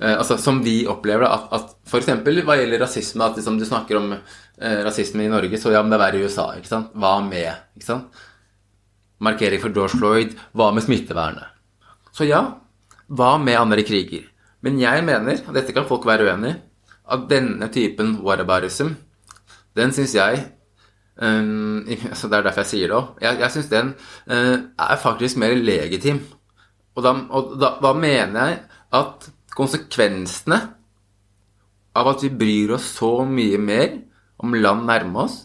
[0.00, 2.10] uh, altså Som vi opplever at, at f.eks.
[2.44, 5.92] hva gjelder rasisme At liksom, du snakker om eh, rasisme i Norge, så ja, men
[5.92, 6.50] det er verre i USA.
[6.58, 6.92] ikke sant?
[6.98, 7.50] Hva med?
[7.78, 8.22] ikke sant?
[9.24, 10.36] Markering for George Floyd.
[10.54, 11.50] Hva med smittevernet?
[12.14, 12.42] Så ja,
[13.10, 14.28] hva med andre kriger?
[14.64, 16.60] Men jeg mener, og dette kan folk være uenig i,
[17.12, 18.94] at denne typen whataboutism,
[19.76, 20.38] den syns jeg
[21.20, 21.84] um,
[22.18, 23.10] så Det er derfor jeg sier det òg.
[23.20, 23.92] Jeg, jeg syns den
[24.30, 24.56] uh,
[24.88, 26.22] er faktisk mer legitim.
[26.94, 28.60] Og, da, og da, da, mener jeg
[28.94, 30.60] at konsekvensene
[31.94, 33.98] av at vi bryr oss så mye mer
[34.42, 35.44] om land nærme oss,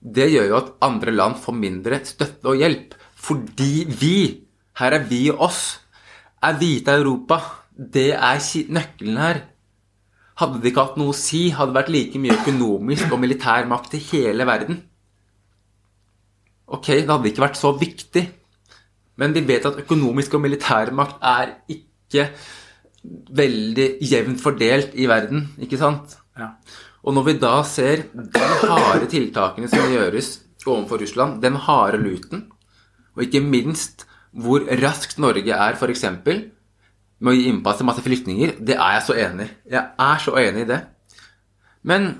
[0.00, 2.94] det gjør jo at andre land får mindre støtte og hjelp.
[3.20, 4.16] Fordi vi,
[4.80, 5.62] her er vi og oss,
[6.40, 7.40] er hvite Europa.
[7.76, 8.40] Det er
[8.72, 9.42] nøkkelen her.
[10.40, 13.68] Hadde det ikke hatt noe å si, hadde det vært like mye økonomisk og militær
[13.68, 14.80] makt i hele verden.
[16.70, 18.24] Ok, det hadde ikke vært så viktig.
[19.20, 22.30] Men vi vet at økonomisk og militær makt er ikke
[23.02, 26.16] veldig jevnt fordelt i verden, ikke sant?
[26.38, 26.52] Ja.
[27.00, 30.34] Og når vi da ser de harde tiltakene som gjøres
[30.66, 32.48] overfor Russland, den harde luten,
[33.16, 34.04] og ikke minst
[34.36, 36.04] hvor raskt Norge er f.eks
[37.20, 39.54] med å gi innpass til masse flyktninger, det er jeg så enig i.
[39.74, 40.78] Jeg er så enig i det.
[41.84, 42.10] Men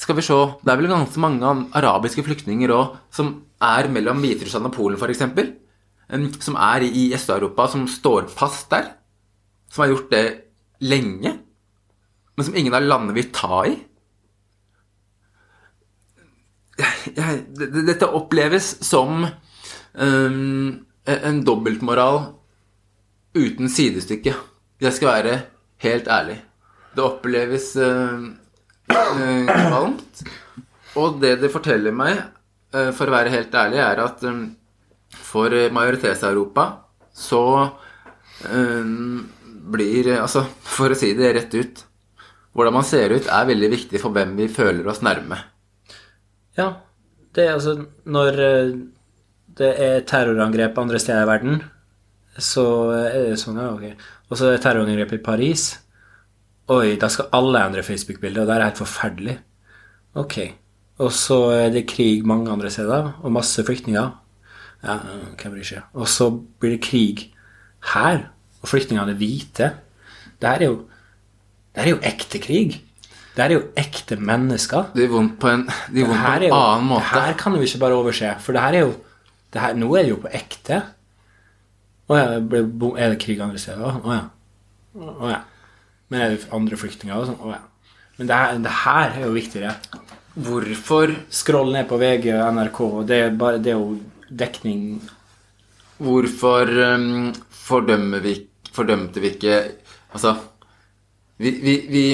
[0.00, 4.68] skal vi se Det er vel ganske mange arabiske flyktninger òg som er mellom Hviterussland
[4.68, 5.22] og Polen, f.eks.
[6.44, 8.90] Som er i Øst-Europa, som står fast der.
[9.72, 10.26] Som har gjort det
[10.84, 11.32] lenge.
[12.36, 13.74] Men som ingen av landene vil ta i.
[17.86, 19.26] Dette oppleves som
[19.92, 22.22] um, en dobbeltmoral
[23.36, 24.34] uten sidestykke.
[24.82, 25.36] Jeg skal være
[25.84, 26.38] helt ærlig.
[26.92, 28.32] Det oppleves uh,
[28.88, 30.24] kvalmt.
[31.00, 32.18] Og det det forteller meg,
[32.76, 34.44] uh, for å være helt ærlig, er at um,
[35.12, 36.66] for majoritets-Europa
[37.12, 37.44] så
[39.72, 41.82] blir Altså, for å si det rett ut
[42.52, 45.38] Hvordan man ser ut, er veldig viktig for hvem vi føler oss nærme.
[46.58, 46.74] Ja.
[47.32, 48.40] Det er altså Når
[49.56, 51.62] det er terrorangrep andre steder i verden,
[52.40, 54.04] så er det sånn, ja, ok.
[54.30, 55.64] Og så er det terrorangrep i Paris.
[56.72, 59.34] Oi, da skal alle endre Facebook-bildet, og det er helt forferdelig.
[60.16, 60.38] Ok.
[61.02, 64.12] Og så er det krig mange andre steder, og masse flyktninger.
[64.82, 64.96] Ja,
[65.40, 65.84] hvem bryr seg?
[65.92, 67.26] Og så blir det krig
[67.92, 68.30] her,
[68.62, 69.68] og flyktningene hvite.
[70.40, 70.80] Det her er jo,
[71.72, 72.80] det her er jo ekte krig.
[73.32, 74.90] Det her er jo ekte mennesker.
[74.96, 77.08] Det er vondt på en, det er vondt på en jo, annen måte.
[77.12, 78.92] Det her kan vi ikke bare overse, for det her er jo
[79.52, 80.78] det her, Nå er det jo på ekte.
[82.08, 83.98] Å ja, er det krig andre steder?
[84.00, 84.22] Å ja.
[84.96, 85.42] Å ja.
[86.12, 87.40] Men er det andre flyktninger og sånn?
[87.40, 87.60] Å ja.
[88.18, 89.74] Men det her, det her, er jo viktigere.
[90.32, 92.80] Hvorfor Skroll ned på VG og NRK.
[93.08, 93.98] Det er, bare, det er jo
[94.32, 94.84] dekning
[96.02, 97.32] Hvorfor um,
[98.24, 98.34] vi,
[98.72, 99.58] fordømte vi ikke
[100.12, 100.34] Altså
[101.40, 102.04] vi, vi, vi,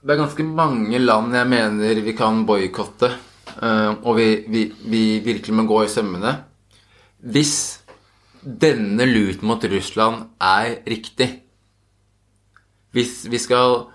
[0.00, 3.10] Det er ganske mange land jeg mener vi kan boikotte,
[3.60, 4.62] uh, og vi,
[5.24, 6.34] virkelig må gå i sømmene.
[7.20, 7.54] Hvis
[8.40, 11.28] denne luten mot Russland er riktig.
[12.96, 13.90] Hvis vi skal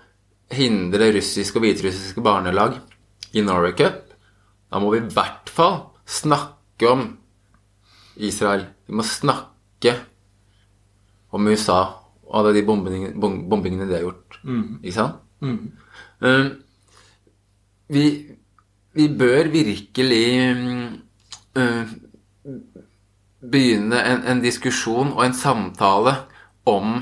[0.54, 2.78] hindre russiske og hviterussiske barnelag
[3.34, 4.14] i Norway Cup,
[4.70, 7.08] da må vi i hvert fall snakke om
[8.16, 8.68] Israel.
[8.86, 9.96] Vi må snakke
[11.34, 11.80] om USA
[12.26, 14.38] og alle de bombingene, bombingene de har gjort.
[14.42, 14.78] Mm.
[14.82, 15.20] Ikke sant?
[15.40, 15.58] Mm.
[16.20, 16.48] Um,
[17.92, 18.06] vi,
[18.96, 21.84] vi, bør virkelig um,
[23.40, 26.16] begynne en, en, diskusjon og en samtale
[26.66, 26.96] om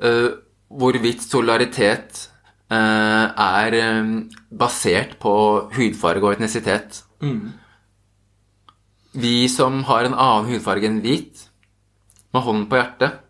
[0.00, 0.30] uh,
[0.72, 2.22] hvorvidt solidaritet
[2.72, 4.14] uh, er um,
[4.48, 5.34] basert på
[5.76, 7.02] hudfarge og etnisitet.
[7.20, 7.52] Mm.
[9.14, 11.50] Vi som har en annen hudfarge enn hvit,
[12.34, 13.20] med hånden på hjertet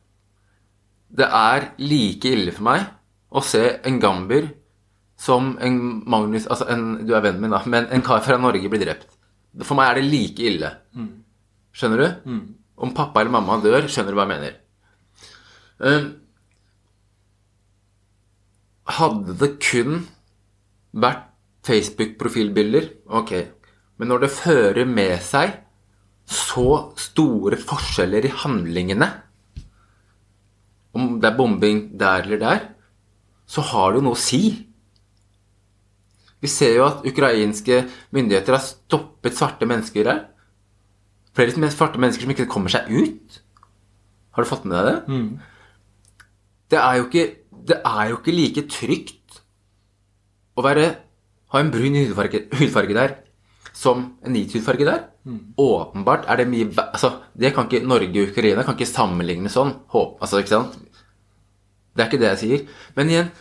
[1.15, 2.87] Det er like ille for meg
[3.35, 4.49] å se en gamber
[5.21, 5.77] som en
[6.11, 9.07] Magnus Altså, en, du er vennen min, da, men en kar fra Norge blir drept.
[9.62, 10.71] For meg er det like ille.
[10.99, 11.11] Mm.
[11.75, 12.31] Skjønner du?
[12.31, 12.45] Mm.
[12.85, 14.57] Om pappa eller mamma dør, skjønner du hva jeg mener.
[15.85, 16.09] Uh,
[18.99, 20.03] hadde det kun
[20.95, 21.31] vært
[21.65, 23.33] Facebook-profilbilder, ok,
[23.97, 25.55] men når det fører med seg
[26.29, 29.09] så store forskjeller i handlingene
[30.95, 32.69] Om det er bombing der eller der,
[33.47, 34.43] så har det jo noe å si.
[36.45, 37.83] Vi ser jo at ukrainske
[38.15, 40.23] myndigheter har stoppet svarte mennesker der.
[41.35, 43.41] Flere svarte mennesker som ikke kommer seg ut.
[44.35, 44.97] Har du fått med deg det?
[46.75, 47.27] Det, er jo ikke,
[47.71, 49.41] det er jo ikke like trygt
[50.55, 50.89] å være,
[51.55, 53.17] ha en brun hudfarge, hudfarge der
[53.75, 55.07] som en hvit hudfarge der.
[55.59, 59.73] Åpenbart er det mye altså, Det kan ikke Norge og Ukraina kan ikke sammenligne sånn.
[59.91, 60.77] Håp, altså, ikke sant?
[61.95, 62.65] Det er ikke det jeg sier.
[62.97, 63.33] Men igjen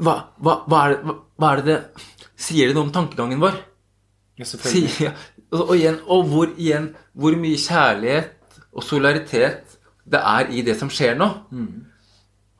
[0.00, 2.06] Hva, hva, hva, er, det, hva, er det det
[2.40, 3.58] Sier det noe om tankegangen vår?
[4.40, 4.94] Ja, selvfølgelig.
[5.04, 5.10] ja.
[5.52, 9.76] og, og, igjen, og hvor, igjen, hvor mye kjærlighet og solidaritet
[10.10, 11.28] det er i det som skjer nå.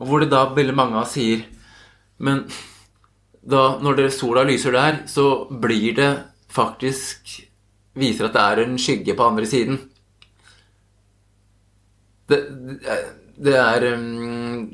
[0.00, 1.46] Og hvor det da veldig mange av sier
[2.20, 2.44] Men
[3.40, 6.10] da, når det, sola lyser der, så blir det
[6.52, 7.38] faktisk
[7.96, 9.80] Viser at det er en skygge på andre siden.
[12.30, 12.38] Det,
[12.84, 12.98] det,
[13.40, 14.64] det er um,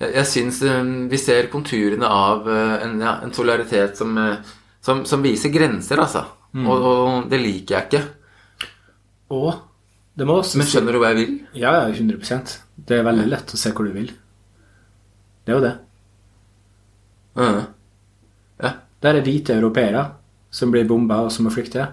[0.00, 4.54] jeg, jeg syns um, vi ser konturene av uh, en, ja, en solidaritet som, uh,
[4.80, 6.24] som, som viser grenser, altså.
[6.50, 8.00] Og, og det liker jeg ikke.
[9.30, 9.52] Og
[10.18, 11.36] det må også Men skjønner du hva jeg vil?
[11.54, 14.10] Ja, ja, 100% Det er veldig lett å se hvor du vil.
[15.46, 15.76] Det er jo det.
[17.38, 17.60] Mm.
[18.64, 18.72] ja.
[19.00, 20.02] Der er hvite europeere
[20.50, 21.86] som blir bomba og som må flykte.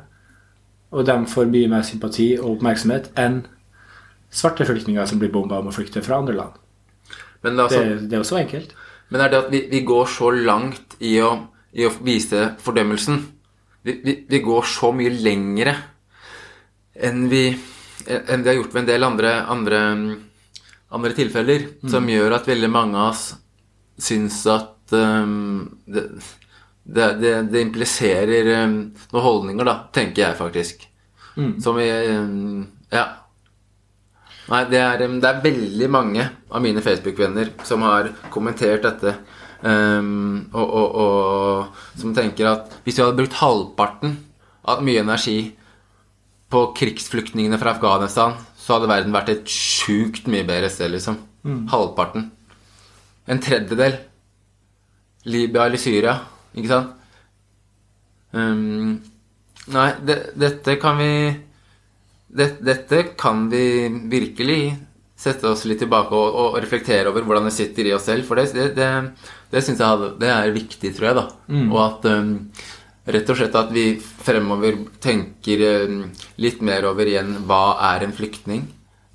[0.91, 3.43] Og de får mye mer sympati og oppmerksomhet enn
[4.33, 6.57] svarte flyktninger som blir bomba om må flykte fra andre land.
[7.43, 8.73] Men, altså, Det, det er jo så enkelt.
[9.09, 11.31] men er det at vi, vi går så langt i å,
[11.73, 13.21] i å vise fordømmelsen?
[13.83, 15.75] Vi, vi, vi går så mye lengre
[16.97, 17.43] enn vi,
[18.07, 19.81] enn vi har gjort ved en del andre, andre,
[20.91, 23.29] andre tilfeller, som gjør at veldig mange av oss
[24.01, 26.03] syns at um, det,
[26.83, 28.75] det, det, det impliserer um,
[29.13, 30.87] noen holdninger, da, tenker jeg faktisk.
[31.63, 33.05] Som i um, Ja.
[34.47, 39.17] Nei, det er, det er veldig mange av mine Facebook-venner som har kommentert dette.
[39.61, 44.13] um, og, og, og som tenker at hvis vi hadde brukt halvparten
[44.67, 45.39] av mye energi
[46.47, 51.19] på krigsflyktningene fra Afghanistan, så hadde verden vært et sjukt mye bedre sted, liksom.
[51.71, 52.29] Halvparten.
[53.27, 53.97] En tredjedel.
[55.27, 56.13] Libya eller Syria,
[56.55, 56.93] ikke sant?
[58.31, 59.01] Um,
[59.71, 61.11] nei, det, dette kan vi
[62.27, 64.61] det, Dette kan vi virkelig
[65.17, 68.27] sette oss litt tilbake og, og reflektere over hvordan det sitter i oss selv.
[68.27, 68.89] For det, det, det,
[69.53, 71.17] det syns jeg det er viktig, tror jeg.
[71.17, 71.27] da.
[71.71, 72.33] Og at um,
[73.15, 76.01] rett og slett at vi fremover tenker um,
[76.43, 78.67] litt mer over igjen hva er en flyktning?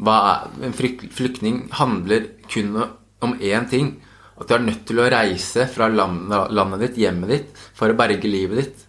[0.03, 2.75] Hva er, en flyktning handler kun
[3.23, 3.95] om én ting.
[4.41, 7.99] At du er nødt til å reise fra landet, landet ditt, hjemmet ditt, for å
[7.99, 8.89] berge livet ditt.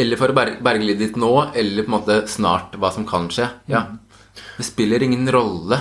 [0.00, 3.06] Eller for å berge, berge livet ditt nå, eller på en måte snart hva som
[3.06, 3.46] kan skje.
[3.70, 3.86] Ja.
[4.56, 5.78] Det spiller ingen rolle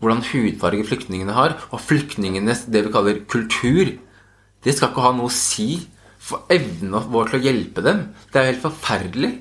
[0.00, 3.94] hvordan hudfarge flyktningene har, og flyktningenes det vi kaller kultur.
[4.64, 5.86] Det skal ikke ha noe å si
[6.26, 8.02] for evnen vår til å hjelpe dem.
[8.32, 9.32] Det er jo helt forferdelig.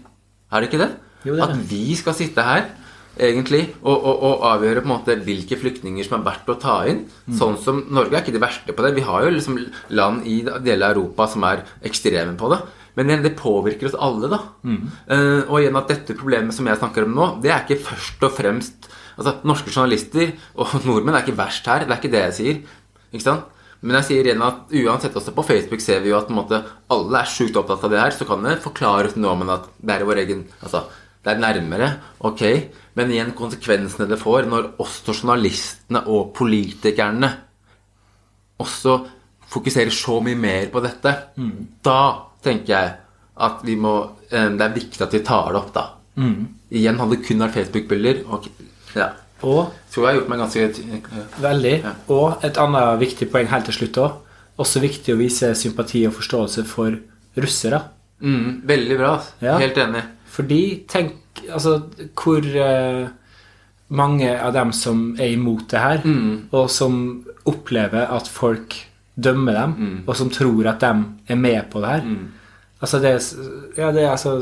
[0.52, 0.92] Er det ikke det?
[1.26, 2.68] Jo, det At vi skal sitte her
[3.16, 6.78] egentlig og, og, og avgjøre på en måte hvilke flyktninger som er verdt å ta
[6.90, 7.06] inn.
[7.26, 7.36] Mm.
[7.40, 8.96] Sånn som Norge er ikke det verste på det.
[8.98, 9.60] Vi har jo liksom
[9.96, 12.62] land i deler av Europa som er ekstreme på det.
[12.96, 14.40] Men igjen, det påvirker oss alle, da.
[14.64, 14.78] Mm.
[15.10, 18.24] Uh, og igjen at dette problemet som jeg snakker om nå, det er ikke først
[18.28, 21.86] og fremst Altså, Norske journalister og nordmenn er ikke verst her.
[21.86, 22.58] Det er ikke det jeg sier.
[23.14, 23.46] Ikke sant?
[23.86, 26.40] Men jeg sier igjen at uansett også på Facebook ser vi jo at på en
[26.42, 26.60] måte,
[26.92, 28.16] alle er sjukt opptatt av det her.
[28.16, 30.84] Så kan det forklares noe om at det er vår egen Altså,
[31.26, 31.90] det er nærmere,
[32.28, 32.44] ok.
[33.00, 37.32] Men igjen konsekvensene det får når også journalistene og politikerne
[38.62, 39.00] også
[39.52, 41.12] fokuserer så mye mer på dette,
[41.86, 42.00] da
[42.46, 42.94] tenker jeg
[43.46, 45.86] at vi må um, Det er viktig at vi tar det opp, da.
[46.72, 48.22] Igjen hadde det kun vært Facebook-bilder.
[48.32, 48.46] ok,
[48.96, 49.10] Ja.
[49.44, 51.74] Og Tror jeg har gjort meg ganske eh, veldig.
[51.84, 51.92] Ja.
[52.16, 54.14] Og et annet viktig poeng helt til slutt òg.
[54.64, 56.96] Også viktig å vise sympati og forståelse for
[57.38, 57.82] russere.
[58.24, 59.12] mm, Veldig bra.
[59.44, 59.58] Ja.
[59.60, 60.02] Helt enig.
[60.32, 61.82] Fordi tenk altså
[62.16, 63.08] hvor uh,
[63.90, 66.02] mange av dem som er imot det her,
[66.52, 68.74] og som opplever at folk
[69.16, 70.90] dømmer dem, og som tror at de
[71.32, 72.08] er med på det her
[72.82, 73.12] Altså det
[73.78, 74.34] ja, det er altså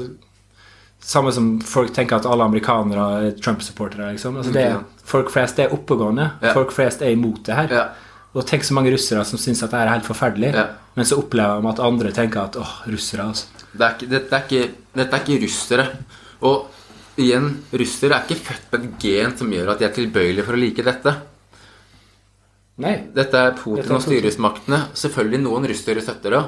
[1.04, 4.14] Samme som folk tenker at alle amerikanere er Trump-supportere.
[4.14, 4.38] Liksom.
[4.40, 6.30] Altså det Mm, folk flest er oppegående.
[6.42, 6.54] Ja.
[6.56, 7.68] Folk flest er imot det her.
[7.76, 7.84] Ja.
[8.34, 10.68] Og tenk så mange russere som syns at det er helt forferdelig, Ja.
[10.96, 13.46] men så opplever de at andre tenker at åh, russere, altså.
[13.74, 15.88] Det er ikke, det, er ikke, dette er ikke russere.
[16.42, 16.68] Og
[17.18, 20.54] igjen, russere er ikke født med et gen som gjør at de er tilbøyelige for
[20.54, 21.16] å like dette.
[22.82, 22.96] Nei.
[23.14, 24.80] Dette er Putin Dette er og styresmaktene.
[24.98, 26.44] Selvfølgelig noen russere støtter det.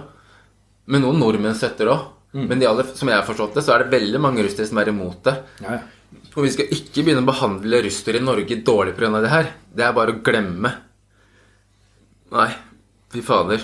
[0.90, 2.12] Men noen nordmenn støtter det òg.
[2.36, 4.82] Men de alle, som jeg har forstått det, så er det veldig mange russere som
[4.82, 5.36] er imot det.
[5.64, 5.84] Ja, ja.
[6.36, 9.22] Og vi skal ikke begynne å behandle russere i Norge dårlig pga.
[9.24, 9.52] det her.
[9.72, 10.72] Det er bare å glemme.
[12.36, 12.50] Nei,
[13.14, 13.64] fy fader.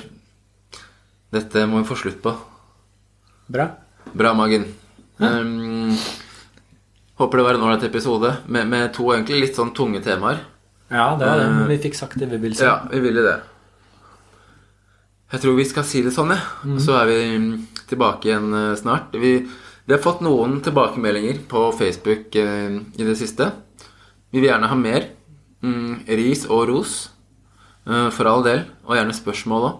[1.31, 2.33] Dette må vi få slutt på.
[3.51, 3.67] Bra.
[4.13, 4.65] Bra, Magen.
[5.19, 5.91] Um,
[7.19, 10.45] håper det var en ålreit episode med, med to egentlig litt sånn tunge temaer.
[10.91, 11.47] Ja, det var det.
[11.55, 12.67] Men vi fikk sagt det vi ville si.
[12.67, 13.37] Ja, vi ville det.
[15.31, 16.41] Jeg tror vi skal si det sånn, ja.
[16.67, 16.77] Ja.
[16.83, 17.51] Så er vi mm,
[17.87, 19.15] tilbake igjen eh, snart.
[19.15, 23.47] Vi, vi, har fått noen tilbakemeldinger på Facebook eh, i det siste.
[24.31, 25.07] Vi vil gjerne ha mer.
[25.63, 26.97] Mm, ris og ros.
[27.87, 28.65] Eh, for all del.
[28.89, 29.79] Og gjerne spørsmål òg.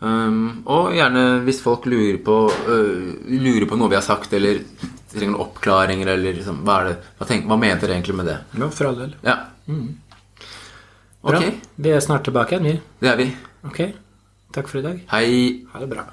[0.00, 4.62] Um, og gjerne hvis folk lurer på, uh, lurer på noe vi har sagt, eller
[5.12, 8.38] trenger noen oppklaringer, eller liksom, hva, det, hva, tenk, hva mente dere egentlig med det?
[8.56, 9.12] Ja, for all del.
[9.26, 9.36] Ja.
[9.68, 9.90] Mm.
[11.22, 11.40] Bra.
[11.76, 12.80] Vi er snart tilbake igjen, vi.
[13.02, 13.26] Det er vi.
[13.68, 13.80] Ok.
[14.54, 15.02] Takk for i dag.
[15.12, 15.66] Hei.
[15.72, 16.06] Ha det bra.